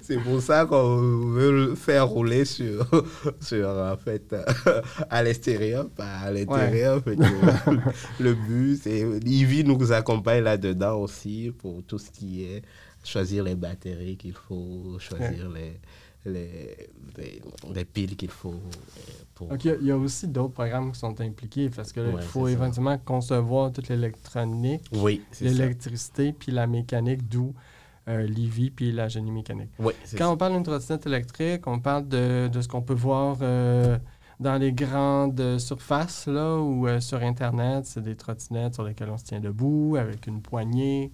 c'est 0.03 0.19
pour 0.19 0.41
ça 0.41 0.67
qu'on 0.67 0.99
veut 1.31 1.51
le 1.51 1.75
faire 1.75 2.07
rouler 2.07 2.45
sur, 2.45 2.87
sur 3.41 3.69
en 3.69 3.97
fait, 3.97 4.33
euh, 4.33 4.83
à 5.11 5.23
l'extérieur, 5.23 5.89
pas 5.91 6.19
à 6.19 6.31
l'intérieur. 6.31 7.03
Que 7.03 7.11
le 8.21 8.35
but, 8.35 8.81
c'est. 8.83 9.01
Ivy 9.25 9.65
nous 9.65 9.91
accompagne 9.93 10.45
là-dedans 10.45 11.01
aussi 11.01 11.53
pour 11.59 11.83
tout 11.83 11.99
ce 11.99 12.11
qui 12.11 12.45
est 12.45 12.63
choisir 13.07 13.45
les 13.45 13.55
batteries 13.55 14.17
qu'il 14.17 14.33
faut, 14.33 14.97
choisir 14.99 15.49
les, 15.51 15.81
les, 16.27 16.89
les, 17.17 17.43
les 17.75 17.85
piles 17.85 18.17
qu'il 18.17 18.31
faut. 18.31 18.51
euh, 18.51 19.01
Pour... 19.35 19.49
Donc, 19.49 19.65
il 19.65 19.69
y 19.69 19.71
a- 19.71 19.77
il 19.81 19.87
y, 19.87 19.91
a 19.91 19.97
aussi 19.97 20.29
d'autres 20.29 20.55
programmes 20.55 20.93
qui 20.93 20.99
sont 20.99 21.21
impliqués 21.21 21.69
parce 21.71 21.93
qu'il 21.93 22.03
Ouais, 22.03 22.23
faut 22.23 22.47
ça. 22.47 22.53
éventuellement 22.53 22.99
concevoir 22.99 23.73
toute 23.73 23.89
l'électronique, 23.89 24.83
Oui, 24.93 25.23
l'électricité, 25.41 26.33
puis 26.33 26.53
la 26.53 26.67
mécanique, 26.67 27.29
d'où 27.29 27.53
euh, 28.09 28.23
l'IVI, 28.27 28.71
puis 28.71 28.93
la 28.93 29.09
génie 29.09 29.31
mécanique. 29.33 29.71
Oui, 29.79 29.93
Quand 30.13 30.27
ça. 30.27 30.31
on 30.31 30.37
parle 30.37 30.53
d'une 30.55 30.63
trottinette 30.63 31.07
électrique, 31.07 31.67
on 31.67 31.81
parle 31.81 32.07
de, 32.09 32.49
de 32.53 32.61
ce 32.61 32.69
qu'on 32.69 32.83
peut 32.83 32.95
voir 32.95 33.39
euh, 33.43 33.99
dans 34.39 34.57
les 34.57 34.73
grandes 34.73 35.59
surfaces 35.59 36.27
là, 36.29 36.57
ou 36.59 36.87
euh, 36.87 37.01
sur 37.01 37.21
Internet. 37.23 37.85
C'est 37.87 38.03
des 38.03 38.15
trottinettes 38.17 38.75
sur 38.75 38.85
lesquelles 38.85 39.11
on 39.11 39.19
se 39.19 39.25
tient 39.25 39.41
debout 39.41 39.97
avec 39.99 40.27
une 40.29 40.41
poignée. 40.41 41.11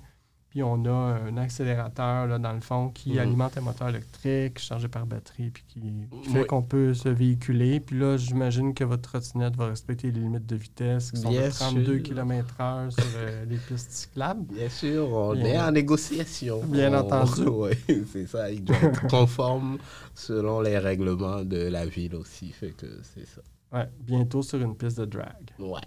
Puis 0.53 0.63
on 0.63 0.85
a 0.85 0.91
un 0.91 1.39
accélérateur 1.39 2.27
là, 2.27 2.39
dans 2.39 2.53
le 2.53 2.61
fond 2.61 2.91
qui 2.91 3.13
Mhm. 3.13 3.19
alimente 3.21 3.57
un 3.57 3.63
moteur 3.63 3.89
électrique 3.89 4.59
chargé 4.59 4.87
par 4.87 5.07
batterie 5.07 5.49
puis 5.49 5.65
qui, 5.67 5.81
qui 6.23 6.29
fait 6.29 6.41
Oui. 6.41 6.47
qu'on 6.47 6.61
peut 6.61 6.93
se 6.93 7.09
véhiculer. 7.09 7.81
Puis 7.81 7.99
là, 7.99 8.19
j'imagine 8.19 8.75
que 8.75 8.85
votre 8.85 9.01
trottinette 9.01 9.57
va 9.57 9.69
respecter 9.69 10.11
les 10.11 10.21
limites 10.21 10.45
de 10.45 10.57
vitesse 10.57 11.11
qui 11.11 11.17
sont 11.23 11.31
Bien 11.31 11.49
de 11.49 11.55
32 11.55 11.95
sûr. 11.95 12.03
km/h 12.03 12.91
sur 12.91 13.03
euh, 13.17 13.45
les 13.49 13.57
pistes 13.57 13.93
cyclables. 13.93 14.43
Bien 14.55 14.69
sûr, 14.69 15.09
on 15.11 15.33
Bien. 15.35 15.45
est 15.47 15.59
en 15.59 15.71
négociation. 15.73 16.61
Bien 16.67 16.93
On- 16.93 16.99
entendu. 16.99 17.43
Oui, 17.49 18.05
c'est 18.13 18.27
ça. 18.27 18.51
Il 18.51 18.63
doit 18.63 18.77
être 18.77 19.07
conforme 19.09 19.79
selon 20.15 20.61
les 20.61 20.77
règlements 20.77 21.43
de 21.45 21.57
la 21.69 21.87
ville 21.87 22.15
aussi. 22.17 22.51
Fait 22.53 22.73
que 22.73 22.87
c'est 23.15 23.27
ça. 23.27 23.41
Ouais, 23.73 23.89
bientôt 24.01 24.43
sur 24.43 24.61
une 24.61 24.77
piste 24.77 25.01
de 25.01 25.07
drag. 25.07 25.33
Ouais, 25.59 25.81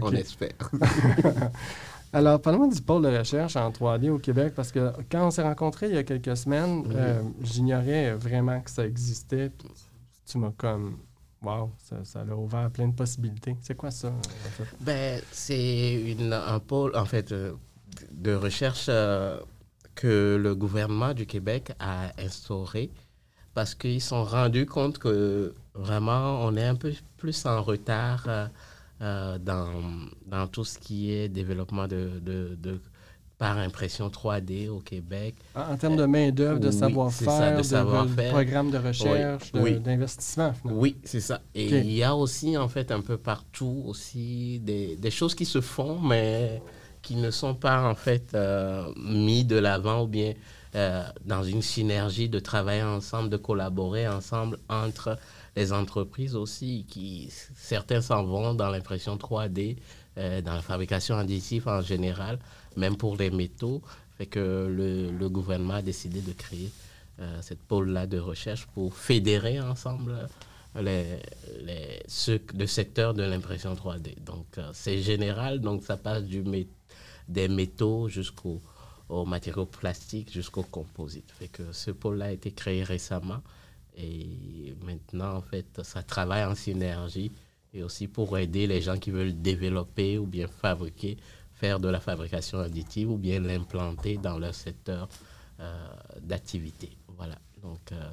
on 0.00 0.10
espère. 0.12 0.52
Alors, 2.12 2.40
parle-moi 2.40 2.68
du 2.68 2.80
pôle 2.80 3.02
de 3.02 3.18
recherche 3.18 3.56
en 3.56 3.70
3D 3.70 4.08
au 4.10 4.18
Québec, 4.18 4.54
parce 4.54 4.72
que 4.72 4.92
quand 5.10 5.26
on 5.26 5.30
s'est 5.30 5.42
rencontrés 5.42 5.88
il 5.88 5.94
y 5.94 5.98
a 5.98 6.04
quelques 6.04 6.36
semaines, 6.36 6.84
Oui. 6.86 6.94
euh, 6.96 7.22
j'ignorais 7.42 8.14
vraiment 8.14 8.60
que 8.60 8.70
ça 8.70 8.86
existait. 8.86 9.50
Puis 9.50 9.68
tu 10.26 10.38
m'as 10.38 10.52
comme, 10.56 10.98
wow, 11.42 11.70
ça, 11.78 11.96
ça 12.04 12.20
a 12.20 12.34
ouvert 12.34 12.70
plein 12.70 12.88
de 12.88 12.94
possibilités. 12.94 13.56
C'est 13.60 13.76
quoi 13.76 13.90
ça, 13.90 14.08
en 14.08 14.48
fait? 14.50 14.64
Ben, 14.80 15.20
c'est 15.32 16.16
un 16.32 16.58
pôle, 16.60 16.96
en 16.96 17.04
fait, 17.04 17.30
euh, 17.32 17.52
de 18.12 18.34
recherche 18.34 18.86
euh, 18.88 19.38
que 19.94 20.38
le 20.40 20.54
gouvernement 20.54 21.12
du 21.12 21.26
Québec 21.26 21.72
a 21.78 22.10
instauré 22.18 22.90
parce 23.54 23.74
qu'ils 23.74 24.00
se 24.00 24.08
sont 24.10 24.22
rendus 24.24 24.66
compte 24.66 24.98
que 24.98 25.52
vraiment, 25.74 26.40
on 26.44 26.56
est 26.56 26.64
un 26.64 26.76
peu 26.76 26.92
plus 27.16 27.44
en 27.44 27.60
retard 27.60 28.48
dans, 29.00 29.38
dans 30.26 30.46
tout 30.48 30.64
ce 30.64 30.78
qui 30.78 31.12
est 31.12 31.28
développement 31.28 31.86
de, 31.86 32.20
de, 32.20 32.56
de 32.60 32.80
par 33.38 33.56
impression 33.56 34.08
3D 34.08 34.68
au 34.68 34.80
Québec. 34.80 35.36
En, 35.54 35.76
termes 35.76 35.96
de 35.96 36.04
main-d'œuvre, 36.04 36.58
de 36.58 36.72
savoir-faire, 36.72 37.56
de, 37.56 37.62
savoir 37.62 38.06
de, 38.06 38.30
programme 38.30 38.70
de 38.70 38.78
recherche, 38.78 39.52
d'investissement. 39.52 40.52
Oui, 40.64 40.96
c'est 41.04 41.20
ça. 41.20 41.40
Et 41.54 41.68
il 41.68 41.92
y 41.92 42.02
a 42.02 42.14
aussi, 42.16 42.56
en 42.56 42.68
fait, 42.68 42.90
un 42.90 43.00
peu 43.00 43.16
partout 43.16 43.84
aussi 43.86 44.58
des, 44.60 44.96
des, 44.96 45.10
choses 45.10 45.36
qui 45.36 45.44
se 45.44 45.60
font, 45.60 46.00
mais 46.00 46.60
qui 47.00 47.14
ne 47.14 47.30
sont 47.30 47.54
pas, 47.54 47.88
en 47.88 47.94
fait, 47.94 48.34
euh, 48.34 48.88
mis 48.96 49.44
de 49.44 49.56
l'avant 49.56 50.02
ou 50.02 50.08
bien 50.08 50.34
euh, 50.74 51.04
dans 51.24 51.44
une 51.44 51.62
synergie 51.62 52.28
de 52.28 52.40
travailler 52.40 52.82
ensemble, 52.82 53.30
de 53.30 53.36
collaborer 53.36 54.08
ensemble 54.08 54.58
entre 54.68 55.16
les 55.56 55.72
entreprises 55.72 56.36
aussi, 56.36 56.84
qui 56.88 57.30
certains 57.56 58.00
s'en 58.00 58.24
vont 58.24 58.54
dans 58.54 58.70
l'impression 58.70 59.16
3D, 59.16 59.76
euh, 60.18 60.40
dans 60.42 60.54
la 60.54 60.62
fabrication 60.62 61.16
additive 61.16 61.68
en 61.68 61.80
général 61.80 62.38
même 62.78 62.96
pour 62.96 63.16
les 63.16 63.30
métaux. 63.30 63.82
Fait 64.16 64.26
que 64.26 64.66
le, 64.68 65.10
le 65.10 65.28
gouvernement 65.28 65.74
a 65.74 65.82
décidé 65.82 66.20
de 66.20 66.32
créer 66.32 66.70
euh, 67.20 67.38
cette 67.42 67.60
pôle-là 67.60 68.06
de 68.06 68.18
recherche 68.18 68.66
pour 68.74 68.94
fédérer 68.94 69.60
ensemble 69.60 70.28
les, 70.76 71.18
les, 71.60 72.02
ce, 72.06 72.38
le 72.56 72.66
secteur 72.66 73.14
de 73.14 73.22
l'impression 73.22 73.74
3D. 73.74 74.22
Donc, 74.24 74.46
euh, 74.58 74.70
c'est 74.72 75.00
général, 75.02 75.60
donc 75.60 75.82
ça 75.82 75.96
passe 75.96 76.24
du 76.24 76.44
des 77.28 77.48
métaux 77.48 78.08
jusqu'aux 78.08 78.62
matériaux 79.26 79.66
plastiques, 79.66 80.32
jusqu'aux 80.32 80.62
composites. 80.62 81.30
Fait 81.38 81.48
que 81.48 81.72
ce 81.72 81.90
pôle-là 81.90 82.26
a 82.26 82.30
été 82.30 82.52
créé 82.52 82.82
récemment 82.82 83.42
et 83.98 84.74
maintenant, 84.84 85.36
en 85.36 85.42
fait, 85.42 85.80
ça 85.82 86.02
travaille 86.02 86.44
en 86.44 86.54
synergie 86.54 87.32
et 87.74 87.82
aussi 87.82 88.06
pour 88.06 88.38
aider 88.38 88.66
les 88.66 88.80
gens 88.80 88.96
qui 88.96 89.10
veulent 89.10 89.40
développer 89.40 90.18
ou 90.18 90.26
bien 90.26 90.46
fabriquer 90.46 91.16
faire 91.54 91.80
de 91.80 91.88
la 91.88 91.98
fabrication 91.98 92.60
additive 92.60 93.10
ou 93.10 93.16
bien 93.16 93.40
l'implanter 93.40 94.16
dans 94.16 94.38
leur 94.38 94.54
secteur 94.54 95.08
euh, 95.58 95.88
d'activité. 96.20 96.96
Voilà. 97.16 97.36
Donc, 97.62 97.80
euh, 97.90 98.10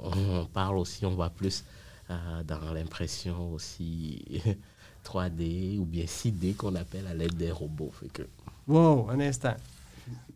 on, 0.00 0.44
parle 0.44 0.76
aussi, 0.76 1.06
on 1.06 1.14
voit 1.14 1.30
plus 1.30 1.64
euh, 2.10 2.42
dans 2.42 2.72
l'impression 2.74 3.52
aussi 3.52 4.42
3D 5.04 5.78
ou 5.78 5.86
bien 5.86 6.04
6D 6.04 6.54
qu'on 6.54 6.74
appelle 6.74 7.06
à 7.06 7.14
l'aide 7.14 7.34
des 7.34 7.50
robots. 7.50 7.92
Fait 7.98 8.08
que... 8.08 8.22
Wow, 8.68 9.08
un 9.10 9.20
instant. 9.20 9.56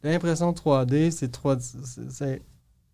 L'impression 0.02 0.52
3D, 0.52 1.10
c'est 1.10 1.30
3 1.30 1.58
c'est 1.60 2.42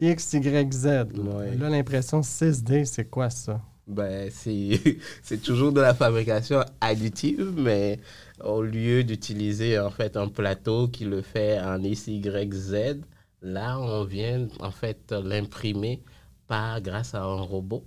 X, 0.04 0.32
Y, 0.32 0.72
Z. 0.72 0.84
Là, 1.14 1.70
l'impression 1.70 2.22
6D, 2.22 2.86
c'est 2.86 3.04
quoi 3.04 3.30
ça? 3.30 3.60
Ben, 3.86 4.28
c'est 5.22 5.40
toujours 5.40 5.70
de 5.70 5.80
la 5.80 5.94
fabrication 5.94 6.64
additive, 6.80 7.52
mais 7.56 8.00
au 8.42 8.62
lieu 8.62 9.04
d'utiliser 9.04 9.78
en 9.78 9.90
fait 9.90 10.16
un 10.16 10.26
plateau 10.26 10.88
qui 10.88 11.04
le 11.04 11.22
fait 11.22 11.60
en 11.60 11.78
XYZ, 11.78 12.98
là 13.42 13.78
on 13.78 14.02
vient 14.02 14.48
en 14.58 14.72
fait 14.72 15.12
l'imprimer 15.12 16.02
pas 16.48 16.80
grâce 16.80 17.14
à 17.14 17.22
un 17.22 17.40
robot, 17.40 17.84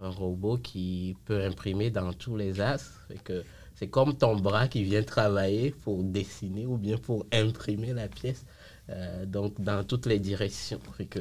un 0.00 0.10
robot 0.10 0.58
qui 0.58 1.16
peut 1.24 1.42
imprimer 1.42 1.88
dans 1.90 2.12
tous 2.12 2.36
les 2.36 2.60
as. 2.60 2.92
C'est 3.74 3.88
comme 3.88 4.14
ton 4.18 4.36
bras 4.36 4.68
qui 4.68 4.84
vient 4.84 5.02
travailler 5.02 5.70
pour 5.70 6.04
dessiner 6.04 6.66
ou 6.66 6.76
bien 6.76 6.98
pour 6.98 7.24
imprimer 7.32 7.94
la 7.94 8.08
pièce, 8.08 8.44
euh, 8.90 9.24
donc 9.24 9.58
dans 9.62 9.82
toutes 9.82 10.04
les 10.04 10.18
directions. 10.18 10.80
que 11.08 11.20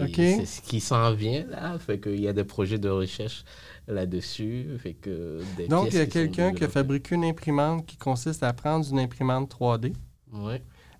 c'est 0.00 0.44
ce 0.44 0.60
qui 0.60 0.80
s'en 0.80 1.12
vient 1.12 1.44
là, 1.46 1.78
fait 1.78 2.00
qu'il 2.00 2.20
y 2.20 2.28
a 2.28 2.32
des 2.32 2.44
projets 2.44 2.78
de 2.78 2.88
recherche 2.88 3.44
là-dessus. 3.86 4.66
Fait 4.78 4.94
que 4.94 5.40
Donc, 5.68 5.88
il 5.92 5.98
y 5.98 6.00
a 6.00 6.06
quelqu'un 6.06 6.52
qui 6.52 6.64
a 6.64 6.68
fabriqué 6.68 7.14
une 7.14 7.24
imprimante 7.24 7.86
qui 7.86 7.96
consiste 7.96 8.42
à 8.42 8.52
prendre 8.52 8.86
une 8.90 8.98
imprimante 8.98 9.54
3D, 9.54 9.92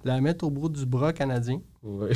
la 0.04 0.20
mettre 0.20 0.44
au 0.44 0.50
bout 0.50 0.68
du 0.68 0.86
bras 0.86 1.12
canadien. 1.12 1.60
Oui. 1.82 2.10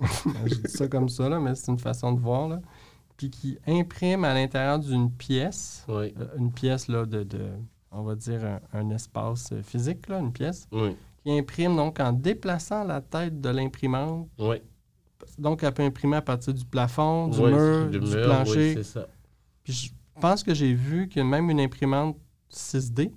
Je 0.46 0.54
dis 0.54 0.70
ça 0.70 0.88
comme 0.88 1.08
ça, 1.08 1.28
là, 1.28 1.38
mais 1.38 1.54
c'est 1.54 1.70
une 1.70 1.78
façon 1.78 2.12
de 2.12 2.20
voir. 2.20 2.48
Là. 2.48 2.60
Puis 3.16 3.30
qui 3.30 3.58
imprime 3.66 4.24
à 4.24 4.34
l'intérieur 4.34 4.78
d'une 4.78 5.10
pièce, 5.10 5.84
euh, 5.88 6.10
une 6.36 6.50
pièce 6.50 6.88
là, 6.88 7.06
de, 7.06 7.22
de, 7.22 7.50
on 7.92 8.02
va 8.02 8.16
dire, 8.16 8.58
un, 8.72 8.90
espace 8.90 9.52
physique, 9.62 10.08
là, 10.08 10.18
une 10.18 10.32
pièce, 10.32 10.66
qui 11.22 11.30
imprime 11.30 11.76
donc 11.76 12.00
en 12.00 12.12
déplaçant 12.12 12.84
la 12.84 13.00
tête 13.00 13.40
de 13.40 13.48
l'imprimante. 13.50 14.28
Oui. 15.26 15.34
Donc, 15.38 15.62
elle 15.62 15.72
peut 15.72 15.82
imprimer 15.82 16.16
à 16.16 16.22
partir 16.22 16.54
du 16.54 16.64
plafond, 16.64 17.28
du 17.28 17.40
mur, 17.40 17.88
du, 17.88 18.00
plancher. 18.00 18.74
c'est 18.76 18.82
ça. 18.84 19.08
Puis 19.62 19.72
je 19.72 20.20
pense 20.20 20.42
que 20.42 20.54
j'ai 20.54 20.74
vu 20.74 21.08
qu'il 21.08 21.18
y 21.18 21.24
a 21.24 21.28
même 21.28 21.50
une 21.50 21.60
imprimante 21.60 22.16
6D 22.52 23.10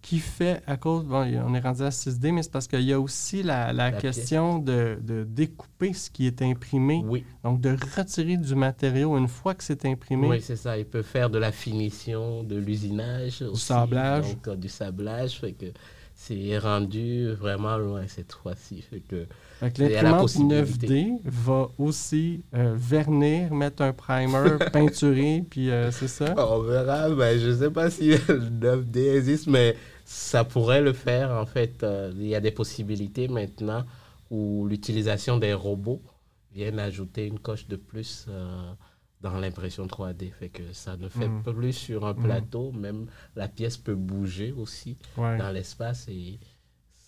qui 0.00 0.18
fait, 0.18 0.60
à 0.66 0.76
cause, 0.76 1.04
bon, 1.04 1.20
on 1.46 1.54
est 1.54 1.60
rendu 1.60 1.82
à 1.82 1.90
6D, 1.90 2.32
mais 2.32 2.42
c'est 2.42 2.50
parce 2.50 2.66
qu'il 2.66 2.82
y 2.82 2.92
a 2.92 2.98
aussi 2.98 3.44
la, 3.44 3.92
question 3.92 4.58
de, 4.58 4.98
découper 5.28 5.92
ce 5.92 6.10
qui 6.10 6.26
est 6.26 6.42
imprimé. 6.42 7.02
Oui. 7.04 7.24
Donc, 7.44 7.60
de 7.60 7.76
retirer 7.96 8.36
du 8.36 8.54
matériau 8.54 9.16
une 9.16 9.28
fois 9.28 9.54
que 9.54 9.62
c'est 9.62 9.84
imprimé. 9.86 10.26
Oui, 10.26 10.40
c'est 10.40 10.56
ça. 10.56 10.76
Il 10.76 10.84
peut 10.84 11.02
faire 11.02 11.30
de 11.30 11.38
la 11.38 11.52
finition, 11.52 12.42
de 12.42 12.56
l'usinage. 12.56 13.42
Du 13.42 13.58
sablage. 13.58 14.34
Donc, 14.34 14.48
euh, 14.48 14.56
du 14.56 14.68
sablage. 14.68 15.38
Fait 15.38 15.52
que 15.52 15.66
c'est 16.14 16.58
rendu 16.58 17.30
vraiment 17.32 17.76
loin 17.76 18.06
cette 18.08 18.32
fois-ci. 18.32 18.82
Fait 18.82 19.00
que 19.00 19.26
l'imprimante 19.62 20.30
9D 20.30 21.20
va 21.24 21.68
aussi 21.78 22.42
euh, 22.54 22.74
vernir, 22.76 23.54
mettre 23.54 23.82
un 23.82 23.92
primer, 23.92 24.58
peinturer, 24.72 25.44
puis 25.48 25.70
euh, 25.70 25.90
c'est 25.90 26.08
ça? 26.08 26.34
On 26.36 26.60
verra. 26.60 27.10
Ben, 27.10 27.38
je 27.38 27.48
ne 27.48 27.56
sais 27.56 27.70
pas 27.70 27.90
si 27.90 28.08
le 28.28 28.40
9D 28.40 29.16
existe, 29.16 29.46
mais 29.46 29.76
ça 30.04 30.44
pourrait 30.44 30.82
le 30.82 30.92
faire. 30.92 31.30
En 31.30 31.46
fait, 31.46 31.82
euh, 31.82 32.12
il 32.16 32.26
y 32.26 32.34
a 32.34 32.40
des 32.40 32.50
possibilités 32.50 33.28
maintenant 33.28 33.84
où 34.30 34.66
l'utilisation 34.66 35.38
des 35.38 35.54
robots 35.54 36.02
vient 36.52 36.76
ajouter 36.78 37.26
une 37.26 37.38
coche 37.38 37.68
de 37.68 37.76
plus 37.76 38.26
dans 39.20 39.38
l'impression 39.38 39.86
3D. 39.86 40.32
Fait 40.32 40.48
que 40.48 40.72
ça 40.72 40.96
ne 40.96 41.08
fait 41.08 41.28
mm. 41.28 41.42
plus 41.42 41.72
sur 41.72 42.04
un 42.04 42.14
mm. 42.14 42.22
plateau. 42.22 42.72
Même 42.72 43.06
la 43.36 43.48
pièce 43.48 43.76
peut 43.76 43.94
bouger 43.94 44.52
aussi 44.52 44.98
dans 45.16 45.52
l'espace 45.52 46.08
et 46.08 46.38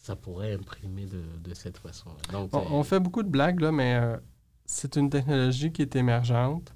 ça 0.04 0.16
pourrait 0.16 0.52
imprimer 0.52 1.06
de, 1.06 1.54
cette 1.54 1.78
façon. 1.78 2.10
On, 2.52 2.82
fait 2.82 3.00
beaucoup 3.00 3.22
de 3.22 3.28
blagues, 3.28 3.60
là, 3.60 3.72
mais 3.72 3.94
euh, 3.94 4.18
c'est 4.66 4.96
une 4.96 5.08
technologie 5.08 5.72
qui 5.72 5.80
est 5.80 5.96
émergente. 5.96 6.74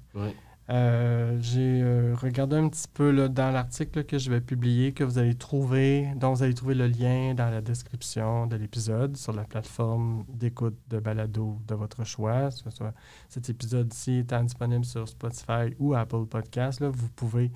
Euh, 0.71 1.37
j'ai 1.39 1.81
euh, 1.83 2.15
regardé 2.19 2.55
un 2.55 2.67
petit 2.69 2.87
peu 2.91 3.11
là, 3.11 3.27
dans 3.27 3.51
l'article 3.51 4.03
que 4.03 4.17
je 4.17 4.31
vais 4.31 4.41
publier, 4.41 4.93
que 4.93 5.03
vous 5.03 5.19
allez 5.19 5.35
trouver, 5.35 6.07
dont 6.15 6.33
vous 6.33 6.41
allez 6.41 6.55
trouver 6.55 6.73
le 6.73 6.87
lien 6.87 7.35
dans 7.35 7.51
la 7.51 7.61
description 7.61 8.47
de 8.47 8.55
l'épisode 8.55 9.15
sur 9.15 9.33
la 9.33 9.43
plateforme 9.43 10.25
d'écoute 10.27 10.77
de 10.89 10.99
balado 10.99 11.59
de 11.67 11.75
votre 11.75 12.03
choix. 12.05 12.49
Ce 12.49 12.67
soit 12.71 12.93
cet 13.27 13.47
épisode-ci 13.47 14.17
étant 14.17 14.43
disponible 14.43 14.85
sur 14.85 15.07
Spotify 15.07 15.75
ou 15.77 15.93
Apple 15.93 16.25
Podcast, 16.25 16.79
là, 16.79 16.89
vous 16.89 17.09
pouvez 17.09 17.51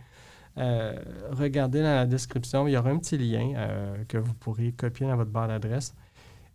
euh, 0.58 0.96
regardez 1.32 1.80
dans 1.80 1.96
la 1.96 2.06
description, 2.06 2.68
il 2.68 2.72
y 2.72 2.78
aura 2.78 2.90
un 2.90 2.98
petit 2.98 3.18
lien 3.18 3.54
euh, 3.56 4.04
que 4.08 4.18
vous 4.18 4.34
pourrez 4.34 4.72
copier 4.72 5.08
dans 5.08 5.16
votre 5.16 5.32
barre 5.32 5.48
d'adresse. 5.48 5.96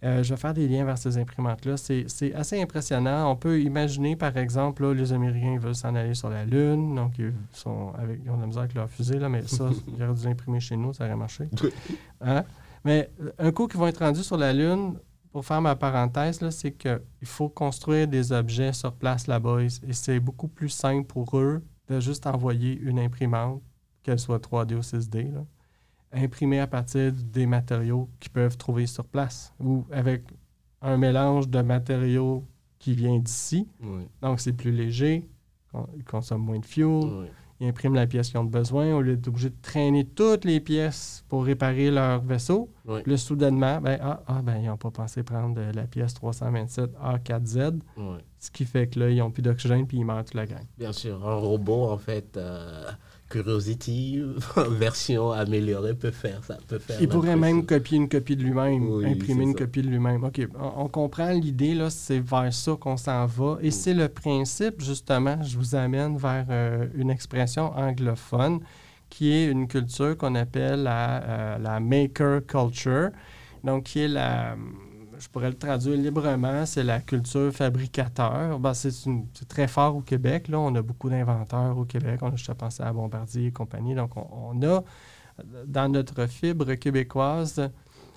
Euh, 0.04 0.22
je 0.22 0.32
vais 0.32 0.40
faire 0.40 0.54
des 0.54 0.68
liens 0.68 0.84
vers 0.84 0.96
ces 0.96 1.18
imprimantes-là. 1.18 1.76
C'est 1.76 2.32
assez 2.34 2.62
impressionnant. 2.62 3.32
On 3.32 3.34
peut 3.34 3.60
imaginer, 3.60 4.14
par 4.14 4.36
exemple, 4.36 4.84
là, 4.84 4.94
les 4.94 5.12
Américains 5.12 5.58
veulent 5.58 5.74
s'en 5.74 5.94
aller 5.96 6.14
sur 6.14 6.28
la 6.28 6.44
Lune, 6.44 6.94
donc 6.94 7.18
ils, 7.18 7.32
sont 7.52 7.92
avec, 7.98 8.20
ont 8.30 8.36
de 8.36 8.42
la 8.42 8.46
misère 8.46 8.62
avec 8.62 8.74
leur 8.74 8.88
fusée, 8.88 9.18
là, 9.18 9.28
mais 9.28 9.42
ça, 9.42 9.68
ils 9.88 10.02
auraient 10.02 10.14
dû 10.14 10.24
l'imprimer 10.26 10.60
chez 10.60 10.76
nous, 10.76 10.92
ça 10.92 11.04
aurait 11.04 11.16
marché. 11.16 11.48
Hein? 12.20 12.44
Mais 12.84 13.10
un 13.38 13.52
coup 13.52 13.68
qu'ils 13.68 13.78
vont 13.78 13.86
être 13.86 13.98
rendus 14.04 14.22
sur 14.22 14.36
la 14.36 14.52
Lune, 14.52 14.94
pour 15.32 15.44
faire 15.44 15.60
ma 15.60 15.76
parenthèse, 15.76 16.48
c'est 16.50 16.72
qu'il 16.72 17.00
faut 17.24 17.48
construire 17.48 18.08
des 18.08 18.32
objets 18.32 18.72
sur 18.72 18.92
place 18.92 19.26
là-bas 19.26 19.62
et 19.62 19.92
c'est 19.92 20.18
beaucoup 20.18 20.48
plus 20.48 20.68
simple 20.68 21.06
pour 21.06 21.38
eux 21.38 21.62
de 21.88 22.00
juste 22.00 22.26
envoyer 22.26 22.78
une 22.78 22.98
imprimante 22.98 23.62
qu'elle 24.08 24.18
soit 24.18 24.38
3D 24.42 24.74
ou 24.74 24.80
6D, 24.80 25.32
là, 25.34 25.44
imprimée 26.12 26.60
à 26.60 26.66
partir 26.66 27.12
des 27.12 27.44
matériaux 27.44 28.08
qu'ils 28.20 28.32
peuvent 28.32 28.56
trouver 28.56 28.86
sur 28.86 29.04
place 29.04 29.52
ou 29.60 29.84
avec 29.92 30.22
un 30.80 30.96
mélange 30.96 31.48
de 31.50 31.60
matériaux 31.60 32.44
qui 32.78 32.94
vient 32.94 33.18
d'ici. 33.18 33.68
Donc, 34.22 34.40
c'est 34.40 34.54
plus 34.54 34.72
léger, 34.72 35.28
ils 35.96 36.04
consomment 36.04 36.44
moins 36.44 36.58
de 36.58 36.64
fuel. 36.64 37.28
Ils 37.60 37.66
impriment 37.66 37.96
la 37.96 38.06
pièce 38.06 38.28
qu'ils 38.30 38.38
ont 38.38 38.44
besoin 38.44 38.94
au 38.94 39.00
lieu 39.02 39.16
d'être 39.16 39.26
obligés 39.26 39.50
de 39.50 39.56
traîner 39.60 40.04
toutes 40.04 40.44
les 40.44 40.60
pièces 40.60 41.24
pour 41.28 41.44
réparer 41.44 41.90
leur 41.90 42.20
vaisseau. 42.22 42.70
Oui. 42.86 43.00
Là, 43.04 43.16
soudainement, 43.16 43.80
ben, 43.80 43.98
ah, 44.00 44.22
ah, 44.28 44.40
ben, 44.42 44.58
ils 44.58 44.66
n'ont 44.68 44.76
pas 44.76 44.92
pensé 44.92 45.24
prendre 45.24 45.60
la 45.74 45.82
pièce 45.88 46.14
327 46.14 46.92
A4Z, 47.02 47.80
Oui. 47.96 48.18
ce 48.38 48.52
qui 48.52 48.64
fait 48.64 48.86
que 48.86 49.00
là, 49.00 49.10
ils 49.10 49.18
n'ont 49.18 49.32
plus 49.32 49.42
d'oxygène 49.42 49.88
puis 49.88 49.98
ils 49.98 50.04
meurent 50.04 50.24
toute 50.24 50.34
la 50.34 50.46
gang. 50.46 50.62
Bien 50.78 50.92
sûr, 50.92 51.28
un 51.28 51.34
robot, 51.34 51.90
en 51.90 51.98
fait, 51.98 52.36
euh, 52.36 52.88
Curiosity, 53.28 54.22
version 54.70 55.32
améliorée, 55.32 55.94
peut 55.94 56.10
faire 56.10 56.42
ça. 56.44 56.56
Peut 56.66 56.78
faire 56.78 57.00
Il 57.00 57.08
pourrait 57.08 57.36
même 57.36 57.66
copier 57.66 57.96
une 57.98 58.08
copie 58.08 58.36
de 58.36 58.42
lui-même, 58.42 58.88
Oui, 58.88 59.06
imprimer 59.06 59.42
une 59.44 59.52
ça. 59.52 59.58
copie 59.64 59.82
de 59.82 59.88
lui-même. 59.88 60.24
OK, 60.24 60.40
on, 60.58 60.84
on 60.84 60.88
comprend 60.88 61.30
l'idée, 61.30 61.74
là, 61.74 61.90
c'est 61.90 62.20
vers 62.20 62.52
ça 62.52 62.76
qu'on 62.80 62.96
s'en 62.96 63.26
va. 63.26 63.58
Et 63.60 63.70
c'est 63.70 63.94
le 63.94 64.08
principe, 64.08 64.80
justement, 64.80 65.42
je 65.42 65.56
vous 65.58 65.74
amène 65.74 66.16
vers 66.16 66.46
euh, 66.50 66.86
une 66.94 67.10
expression 67.10 67.72
anglophone 67.76 68.60
qui 69.10 69.32
est 69.32 69.46
une 69.50 69.68
culture 69.68 70.16
qu'on 70.16 70.34
appelle 70.34 70.82
la, 70.82 71.22
euh, 71.22 71.58
la 71.58 71.80
maker 71.80 72.44
culture. 72.46 73.10
Donc, 73.64 73.84
qui 73.84 74.00
est 74.00 74.08
la, 74.08 74.54
je 75.18 75.28
pourrais 75.28 75.50
le 75.50 75.56
traduire 75.56 75.96
librement, 75.96 76.64
c'est 76.66 76.82
la 76.82 77.00
culture 77.00 77.52
fabricateur. 77.52 78.58
Ben, 78.58 78.74
c'est 78.74 78.92
très 79.48 79.68
fort 79.68 79.96
au 79.96 80.00
Québec. 80.00 80.48
Là. 80.48 80.58
On 80.58 80.74
a 80.74 80.82
beaucoup 80.82 81.10
d'inventeurs 81.10 81.76
au 81.76 81.84
Québec. 81.84 82.20
On 82.22 82.28
a 82.28 82.36
juste 82.36 82.50
à 82.50 82.54
penser 82.54 82.82
à 82.82 82.92
Bombardier 82.92 83.46
et 83.46 83.52
compagnie. 83.52 83.94
Donc, 83.94 84.12
on, 84.16 84.60
a 84.62 84.82
dans 85.66 85.88
notre 85.88 86.26
fibre 86.26 86.74
québécoise 86.74 87.70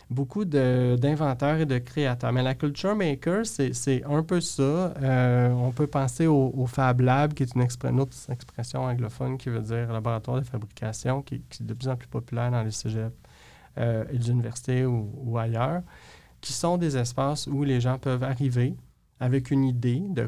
beaucoup 0.09 0.43
d'inventeurs 0.43 1.61
et 1.61 1.65
de 1.65 1.77
créateurs. 1.77 2.33
Mais 2.33 2.43
la 2.43 2.53
culture 2.53 2.95
maker, 2.95 3.45
c'est 3.45 4.03
un 4.03 4.23
peu 4.23 4.41
ça. 4.41 4.61
Euh, 4.63 5.49
on 5.51 5.71
peut 5.71 5.87
penser 5.87 6.27
au, 6.27 6.65
Fab 6.67 6.99
Lab, 6.99 7.33
qui 7.33 7.43
est 7.43 7.55
une, 7.55 7.99
autre 7.99 8.17
expression 8.29 8.81
anglophone 8.81 9.37
qui 9.37 9.49
veut 9.49 9.61
dire 9.61 9.91
laboratoire 9.91 10.41
de 10.41 10.45
fabrication, 10.45 11.21
qui, 11.21 11.35
est 11.35 11.63
de 11.63 11.73
plus 11.73 11.87
en 11.87 11.95
plus 11.95 12.09
populaire 12.09 12.51
dans 12.51 12.63
les 12.63 12.71
cégeps 12.71 13.15
euh, 13.77 14.03
et 14.11 14.17
les 14.17 14.29
universités 14.29 14.85
ou 14.85 15.37
ailleurs, 15.37 15.81
qui 16.41 16.53
sont 16.53 16.77
des 16.77 16.97
espaces 16.97 17.47
où 17.47 17.63
les 17.63 17.79
gens 17.79 17.97
peuvent 17.97 18.23
arriver 18.23 18.75
avec 19.19 19.51
une 19.51 19.63
idée 19.63 20.01
de, 20.09 20.27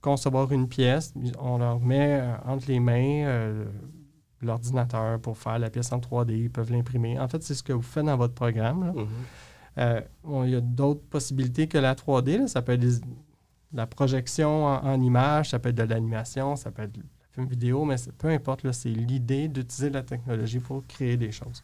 concevoir 0.00 0.52
une 0.52 0.68
pièce. 0.68 1.12
On 1.40 1.58
leur 1.58 1.80
met 1.80 2.20
euh, 2.20 2.36
entre 2.46 2.68
les 2.68 2.80
mains 2.80 3.24
euh, 3.26 3.64
l'ordinateur 4.40 5.18
pour 5.20 5.36
faire 5.36 5.58
la 5.58 5.68
pièce 5.68 5.92
en 5.92 5.98
3D. 5.98 6.30
Ils 6.32 6.50
peuvent 6.50 6.70
l'imprimer. 6.70 7.18
En 7.18 7.28
fait, 7.28 7.42
c'est 7.42 7.54
ce 7.54 7.62
que 7.62 7.72
vous 7.72 7.82
faites 7.82 8.04
dans 8.04 8.16
votre 8.16 8.34
programme. 8.34 8.92
Mhm. 8.94 9.06
Euh, 9.78 10.00
bon, 10.24 10.44
il 10.44 10.50
y 10.50 10.54
a 10.54 10.60
d'autres 10.60 11.02
possibilités 11.02 11.66
que 11.66 11.76
la 11.78 11.94
3D. 11.94 12.38
là. 12.38 12.46
Ça 12.46 12.62
peut 12.62 12.72
être 12.72 12.80
des- 12.80 13.00
la 13.72 13.86
projection 13.86 14.64
en, 14.64 14.84
en 14.86 15.00
image, 15.00 15.50
ça 15.50 15.58
peut 15.58 15.70
être 15.70 15.74
de 15.76 15.82
l'animation, 15.82 16.56
ça 16.56 16.70
peut 16.70 16.82
être 16.82 16.92
de 16.92 17.00
la 17.00 17.06
film 17.32 17.46
vidéo, 17.46 17.84
mais 17.84 17.98
c'est- 17.98 18.12
peu 18.12 18.28
importe, 18.28 18.62
là, 18.62 18.72
c'est 18.72 18.88
l'idée 18.88 19.48
d'utiliser 19.48 19.90
la 19.90 20.02
technologie 20.02 20.60
pour 20.60 20.86
créer 20.86 21.16
des 21.16 21.32
choses. 21.32 21.62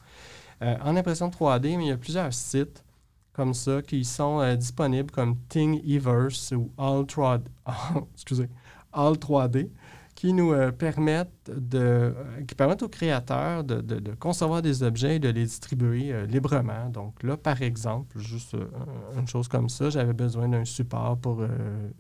Euh, 0.63 0.77
en 0.85 0.97
impression 0.97 1.31
3D, 1.31 1.77
mais 1.77 1.85
il 1.85 1.89
y 1.89 1.93
a 1.93 1.97
plusieurs 1.97 2.33
sites 2.35 2.85
comme 3.33 3.55
ça 3.55 3.81
qui 3.83 4.05
sont 4.05 4.41
euh, 4.41 4.57
disponibles 4.57 5.11
comme 5.11 5.37
Thingiverse 5.49 6.53
ou 6.53 6.71
All 6.79 7.03
3D, 7.05 7.43
excusez, 8.15 8.49
All 8.93 9.15
3D 9.15 9.69
qui 10.15 10.33
nous 10.35 10.53
euh, 10.53 10.71
permettent 10.71 11.51
de 11.51 11.79
euh, 11.79 12.13
qui 12.47 12.55
permettent 12.55 12.83
aux 12.83 12.89
créateurs 12.89 13.65
de, 13.65 13.81
de- 13.81 14.15
concevoir 14.15 14.61
des 14.63 14.83
objets 14.83 15.17
et 15.17 15.19
de 15.19 15.29
les 15.31 15.45
distribuer 15.45 16.27
librement. 16.27 16.89
Donc 16.91 17.23
là, 17.23 17.37
par 17.37 17.61
exemple, 17.63 18.19
juste 18.19 18.55
un- 18.55 19.19
une 19.21 19.27
chose 19.27 19.49
comme 19.49 19.69
ça, 19.69 19.89
j'avais 19.91 20.13
besoin 20.13 20.49
d'un 20.49 20.65
support 20.67 21.17
pour 21.19 21.43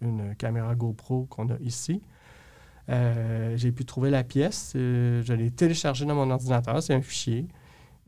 une 0.02 0.34
caméra 0.36 0.74
GoPro 0.74 1.26
qu'on 1.30 1.48
a 1.48 1.56
ici. 1.60 2.02
J'ai 2.88 3.72
pu 3.72 3.84
trouver 3.84 4.10
la 4.10 4.22
pièce, 4.24 4.72
je 4.74 5.32
l'ai 5.32 5.50
téléchargée 5.50 6.04
dans 6.04 6.14
mon 6.14 6.30
ordinateur, 6.30 6.82
c'est 6.82 6.94
un 6.94 7.00
fichier, 7.00 7.46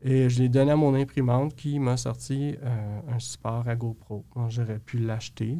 et 0.01 0.29
je 0.29 0.39
l'ai 0.41 0.49
donné 0.49 0.71
à 0.71 0.75
mon 0.75 0.93
imprimante 0.93 1.55
qui 1.55 1.79
m'a 1.79 1.97
sorti 1.97 2.55
euh, 2.63 2.99
un 3.09 3.19
support 3.19 3.67
à 3.67 3.75
GoPro. 3.75 4.25
J'aurais 4.49 4.79
pu 4.79 4.99
l'acheter 4.99 5.57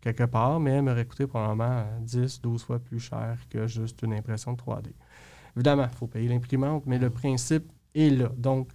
quelque 0.00 0.24
part, 0.24 0.60
mais 0.60 0.70
elle 0.72 0.82
m'aurait 0.82 1.04
coûté 1.04 1.26
probablement 1.26 1.84
euh, 1.84 1.98
10, 2.00 2.40
12 2.40 2.62
fois 2.64 2.78
plus 2.78 3.00
cher 3.00 3.36
que 3.50 3.66
juste 3.66 4.00
une 4.02 4.14
impression 4.14 4.52
de 4.54 4.58
3D. 4.58 4.92
Évidemment, 5.56 5.84
il 5.92 5.96
faut 5.96 6.06
payer 6.06 6.28
l'imprimante, 6.28 6.84
mais 6.86 6.98
le 6.98 7.10
principe 7.10 7.70
est 7.94 8.10
là. 8.10 8.30
Donc, 8.36 8.68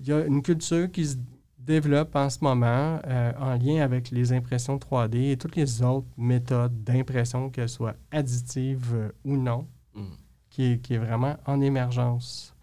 il 0.00 0.06
y 0.08 0.12
a 0.12 0.24
une 0.24 0.40
culture 0.42 0.90
qui 0.90 1.04
se 1.06 1.16
développe 1.58 2.16
en 2.16 2.30
ce 2.30 2.38
moment 2.42 3.00
euh, 3.06 3.32
en 3.38 3.54
lien 3.56 3.82
avec 3.82 4.10
les 4.10 4.32
impressions 4.32 4.78
3D 4.78 5.32
et 5.32 5.36
toutes 5.36 5.56
les 5.56 5.82
autres 5.82 6.08
méthodes 6.16 6.82
d'impression, 6.82 7.50
qu'elles 7.50 7.68
soient 7.68 7.94
additives 8.10 8.94
euh, 8.94 9.08
ou 9.24 9.36
non, 9.36 9.66
Mhm. 9.94 10.06
qui 10.48 10.62
est, 10.72 10.78
qui 10.78 10.94
est 10.94 10.98
vraiment 10.98 11.36
en 11.46 11.60
émergence. 11.60 12.54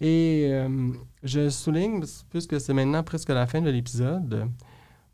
Et 0.00 0.48
euh, 0.50 0.92
je 1.22 1.48
souligne, 1.48 2.02
puisque 2.30 2.60
c'est 2.60 2.72
maintenant 2.72 3.02
presque 3.02 3.28
la 3.28 3.46
fin 3.46 3.60
de 3.60 3.70
l'épisode, 3.70 4.48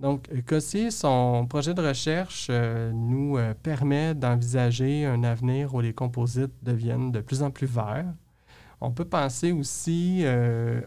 donc 0.01 0.31
Cossy, 0.47 0.91
son 0.91 1.47
projet 1.47 1.75
de 1.75 1.83
recherche 1.83 2.47
euh, 2.51 2.91
nous 2.93 3.37
euh, 3.37 3.53
permet 3.63 4.15
d'envisager 4.15 5.05
un 5.05 5.23
avenir 5.25 5.75
où 5.75 5.81
les 5.81 5.93
composites 5.93 6.55
deviennent 6.63 7.13
de 7.13 7.21
plus 7.21 7.43
en 7.43 7.51
plus 7.51 7.67
verts. 7.67 8.15
On 8.81 8.91
peut 8.91 9.05
penser 9.05 9.53
aussi 9.53 10.25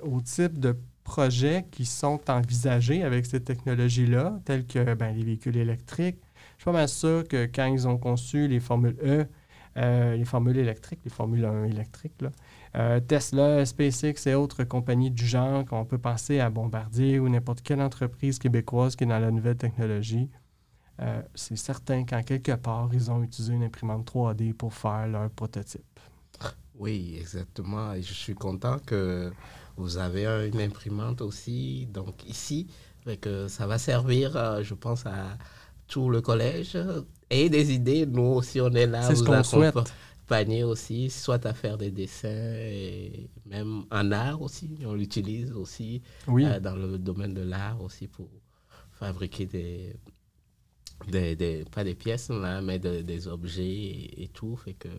au 0.01 0.19
type 0.21 0.57
de 0.57 0.75
projets 1.03 1.67
qui 1.69 1.85
sont 1.85 2.19
envisagés 2.27 3.03
avec 3.03 3.27
ces 3.27 3.39
technologies-là, 3.39 4.39
tels 4.45 4.65
que 4.65 4.95
ben, 4.95 5.15
les 5.15 5.23
véhicules 5.23 5.57
électriques. 5.57 6.17
Je 6.57 6.63
suis 6.63 6.65
pas 6.65 6.71
mal 6.71 6.89
sûr 6.89 7.23
que 7.27 7.45
quand 7.45 7.67
ils 7.67 7.87
ont 7.87 7.99
conçu 7.99 8.47
les 8.47 8.59
formules 8.59 8.97
E, 9.05 9.27
les 10.15 10.25
formules 10.25 10.57
électriques, 10.57 11.01
les 11.05 11.11
formules 11.11 11.45
1 11.45 11.65
électriques, 11.65 12.19
là, 12.19 12.31
euh, 12.75 12.99
Tesla, 12.99 13.65
SpaceX 13.65 14.27
et 14.27 14.33
autres 14.33 14.63
compagnies 14.63 15.11
du 15.11 15.25
genre, 15.25 15.63
qu'on 15.65 15.85
peut 15.85 15.97
penser 15.97 16.39
à 16.39 16.49
Bombardier 16.49 17.19
ou 17.19 17.29
n'importe 17.29 17.61
quelle 17.61 17.81
entreprise 17.81 18.39
québécoise 18.39 18.95
qui 18.95 19.03
est 19.03 19.07
dans 19.07 19.19
la 19.19 19.31
nouvelle 19.31 19.57
technologie, 19.57 20.29
euh, 21.01 21.21
c'est 21.35 21.55
certain 21.55 22.05
qu'en 22.05 22.23
quelque 22.23 22.53
part, 22.53 22.89
ils 22.93 23.11
ont 23.11 23.21
utilisé 23.23 23.53
une 23.53 23.63
imprimante 23.63 24.11
3D 24.11 24.53
pour 24.53 24.73
faire 24.73 25.07
leur 25.07 25.29
prototype. 25.29 25.99
Oui, 26.75 27.15
exactement. 27.19 27.93
Et 27.93 28.01
je 28.01 28.13
suis 28.13 28.33
content 28.33 28.79
que 28.85 29.31
vous 29.77 29.97
avez 29.97 30.49
une 30.51 30.61
imprimante 30.61 31.21
aussi, 31.21 31.87
donc 31.91 32.27
ici, 32.27 32.67
que 33.21 33.47
ça 33.47 33.67
va 33.67 33.77
servir, 33.77 34.35
euh, 34.35 34.63
je 34.63 34.73
pense, 34.73 35.05
à 35.05 35.37
tout 35.87 36.09
le 36.09 36.21
collège. 36.21 36.77
Et 37.29 37.49
des 37.49 37.73
idées, 37.73 38.05
nous 38.05 38.21
aussi, 38.21 38.61
on 38.61 38.71
est 38.71 38.87
là, 38.87 39.03
C'est 39.03 39.15
ce 39.15 39.23
qu'on 39.23 39.43
souhaite. 39.43 39.75
Accompagner 40.27 40.63
aussi, 40.63 41.09
soit 41.09 41.45
à 41.45 41.53
faire 41.53 41.77
des 41.77 41.91
dessins, 41.91 42.29
et 42.55 43.29
même 43.45 43.83
en 43.91 44.11
art 44.11 44.41
aussi, 44.41 44.69
on 44.85 44.93
l'utilise 44.93 45.51
aussi 45.51 46.01
Oui, 46.27 46.45
euh, 46.45 46.59
dans 46.59 46.75
le 46.75 46.97
domaine 46.97 47.33
de 47.33 47.41
l'art 47.41 47.81
aussi 47.81 48.07
pour 48.07 48.29
fabriquer 48.91 49.45
des, 49.45 49.95
des, 51.07 51.35
des- 51.35 51.65
pas 51.65 51.83
des 51.83 51.95
pièces 51.95 52.29
là, 52.29 52.61
mais 52.61 52.79
de- 52.79 53.01
des 53.01 53.27
objets 53.27 53.65
et, 53.65 54.23
et 54.23 54.27
tout. 54.29 54.55
Fait 54.55 54.73
que 54.73 54.89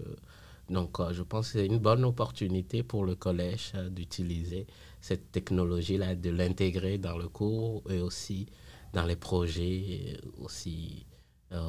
donc 0.70 1.00
euh, 1.00 1.12
je 1.12 1.22
pense 1.22 1.52
que 1.52 1.58
c'est 1.60 1.66
une 1.66 1.78
bonne 1.78 2.04
opportunité 2.04 2.82
pour 2.82 3.04
le 3.04 3.14
collège 3.16 3.72
euh, 3.74 3.88
d'utiliser 3.90 4.66
cette 5.00 5.30
technologie 5.32 5.98
là 5.98 6.14
de 6.14 6.30
l'intégrer 6.30 6.98
dans 6.98 7.18
le 7.18 7.28
cours 7.28 7.82
et 7.90 8.00
aussi 8.00 8.46
dans 8.92 9.04
les 9.04 9.16
projets 9.16 10.16
aussi 10.38 11.06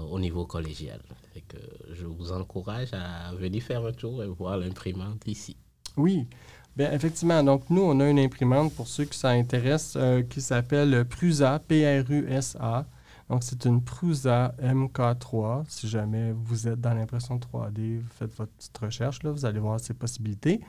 au 0.09 0.19
niveau 0.19 0.45
collégial 0.45 1.01
que 1.47 1.57
je 1.91 2.05
vous 2.05 2.31
encourage 2.31 2.93
à 2.93 3.33
venir 3.35 3.61
faire 3.61 3.85
un 3.85 3.91
tour 3.91 4.23
et 4.23 4.27
voir 4.27 4.57
l'imprimante 4.57 5.27
ici 5.27 5.57
oui. 5.97 6.27
Bien, 6.75 6.91
effectivement, 6.91 7.41
donc 7.41 7.69
nous, 7.69 7.81
on 7.81 7.99
a 8.01 8.09
une 8.09 8.19
imprimante 8.19 8.73
pour 8.73 8.87
ceux 8.87 9.05
qui 9.05 9.17
s'intéressent 9.17 9.95
euh, 9.95 10.23
qui 10.23 10.41
s'appelle 10.41 11.05
Prusa, 11.05 11.59
P-R-U-S-A. 11.59 12.85
Donc, 13.29 13.43
c'est 13.43 13.65
une 13.65 13.81
Prusa 13.81 14.53
MK3. 14.61 15.63
Si 15.69 15.87
jamais 15.87 16.33
vous 16.33 16.67
êtes 16.67 16.81
dans 16.81 16.93
l'impression 16.93 17.37
3D, 17.37 17.99
vous 17.99 18.09
faites 18.09 18.35
votre 18.35 18.51
petite 18.51 18.77
recherche, 18.77 19.23
là, 19.23 19.31
vous 19.31 19.45
allez 19.45 19.59
voir 19.59 19.79
ces 19.79 19.93
possibilités. 19.93 20.59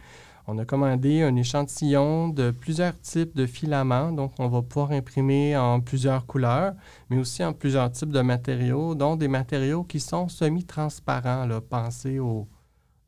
On 0.49 0.59
a 0.59 0.65
commandé 0.65 1.23
un 1.23 1.35
échantillon 1.35 2.29
de 2.29 2.53
plusieurs 2.53 2.99
types 3.01 3.35
de 3.35 3.47
filaments. 3.47 4.13
Donc, 4.13 4.33
on 4.39 4.47
va 4.49 4.63
pouvoir 4.63 4.93
imprimer 4.93 5.57
en 5.57 5.81
plusieurs 5.81 6.25
couleurs, 6.25 6.75
mais 7.11 7.19
aussi 7.19 7.43
en 7.43 7.53
plusieurs 7.53 7.91
types 7.91 8.13
de 8.13 8.21
matériaux, 8.21 8.95
dont 8.95 9.17
des 9.17 9.27
matériaux 9.27 9.83
qui 9.83 9.99
sont 9.99 10.29
semi-transparents. 10.29 11.49
Pensez 11.69 12.21
au, 12.21 12.47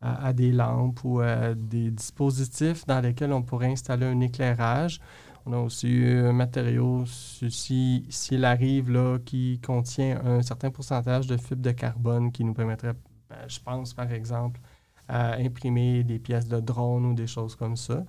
à, 0.01 0.33
des 0.33 0.51
lampes 0.51 0.98
ou 1.05 1.20
à 1.20 1.55
des 1.55 1.92
dispositifs 1.92 2.85
dans 2.87 3.01
lesquels 3.01 3.33
on 3.33 3.42
pourrait 3.42 3.70
installer 3.70 4.07
un 4.07 4.20
éclairage. 4.20 5.01
On 5.46 5.53
a 5.53 5.59
aussi 5.59 6.03
un 6.05 6.33
matériau, 6.33 7.05
si- 7.07 8.05
s'il 8.11 8.44
arrive, 8.44 8.90
là, 8.90 9.18
qui 9.24 9.61
contient 9.64 10.20
un 10.24 10.42
certain 10.42 10.70
pourcentage 10.70 11.29
de 11.29 11.37
fibres 11.37 11.62
de 11.62 11.70
carbone 11.70 12.33
qui 12.33 12.42
nous 12.42 12.53
permettrait, 12.53 12.94
ben, 13.31 13.37
je 13.46 13.61
pense 13.61 13.94
par 13.94 14.12
exemple, 14.12 14.61
à 15.09 15.35
imprimer 15.37 16.05
des 16.05 16.18
pièces 16.18 16.49
de 16.49 16.61
drone 16.61 17.07
ou 17.07 17.14
des 17.14 17.27
choses 17.27 17.55
comme 17.57 17.77
ça. 17.77 18.05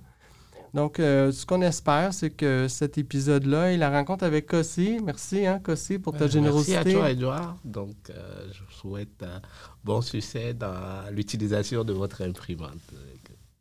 Donc, 0.72 1.00
euh, 1.00 1.32
ce 1.32 1.44
qu'on 1.44 1.62
espère, 1.62 2.14
c'est 2.14 2.30
que 2.30 2.68
cet 2.68 2.96
épisode-là 2.96 3.72
et 3.72 3.76
la 3.76 3.90
rencontre 3.90 4.22
avec 4.22 4.46
Cossy, 4.46 5.00
merci 5.04 5.44
hein, 5.44 5.58
Cossy 5.58 5.98
pour 5.98 6.16
ta 6.16 6.24
Euh, 6.24 6.28
générosité. 6.28 6.74
Merci 6.74 6.90
à 6.90 6.94
toi, 6.94 7.10
Edouard. 7.10 7.56
Donc, 7.64 7.96
euh, 8.10 8.46
je 8.52 8.60
vous 8.60 8.70
souhaite 8.70 9.20
un 9.22 9.40
bon 9.82 10.00
succès 10.00 10.54
dans 10.54 11.10
l'utilisation 11.10 11.82
de 11.82 11.92
votre 11.92 12.22
imprimante. 12.22 12.78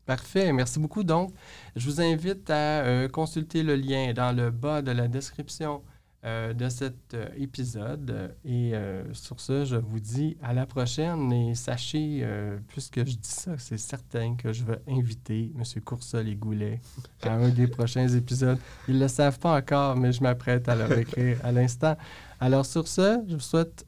Parfait. 0.06 0.52
Merci 0.54 0.80
beaucoup. 0.80 1.04
Donc, 1.04 1.34
je 1.76 1.86
vous 1.86 2.02
invite 2.02 2.50
à 2.50 2.82
euh, 2.84 3.08
consulter 3.08 3.64
le 3.64 3.76
lien 3.76 4.14
dans 4.14 4.36
le 4.36 4.50
bas 4.52 4.82
de 4.82 4.92
la 4.92 5.08
description 5.08 5.82
euh, 6.26 6.54
de 6.54 6.68
cet 6.68 7.14
euh, 7.14 7.30
épisode. 7.38 8.36
Et 8.46 8.74
sur 9.14 9.40
ce, 9.40 9.66
je 9.66 9.76
vous 9.76 10.00
dis 10.00 10.38
à 10.42 10.54
la 10.54 10.66
prochaine. 10.66 11.32
Et 11.32 11.56
sachez, 11.56 12.26
puisque 12.68 13.00
je 13.00 13.16
dis 13.16 13.30
ça, 13.30 13.58
c'est 13.58 13.78
certain 13.78 14.36
que 14.36 14.54
je 14.54 14.64
vais 14.64 14.82
inviter 14.88 15.52
M. 15.56 15.82
Coursol 15.84 16.28
et 16.28 16.36
Goulet 16.36 16.82
à 17.24 17.34
un 17.34 17.50
des 17.50 17.68
prochains 17.68 18.08
épisodes. 18.08 18.60
Ils 18.88 18.96
ne 18.96 19.02
le 19.02 19.08
savent 19.08 19.40
pas 19.40 19.58
encore, 19.58 19.96
mais 19.96 20.12
je 20.12 20.22
m'apprête 20.22 20.68
à 20.70 20.76
leur 20.76 20.92
écrire 20.98 21.38
à 21.44 21.52
l'instant. 21.52 21.96
Alors 22.40 22.66
sur 22.66 22.88
ce, 22.88 23.24
je 23.28 23.36
vous 23.36 23.40
souhaite 23.40 23.86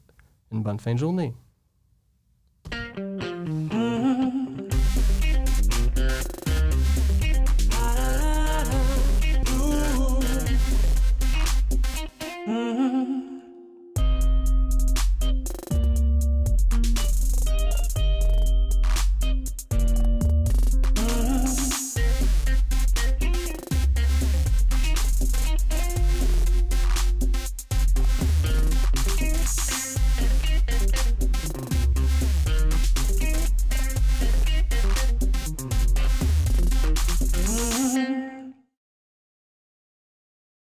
une 0.50 0.62
bonne 0.62 0.78
fin 0.78 0.94
de 0.94 0.98
journée. 0.98 1.34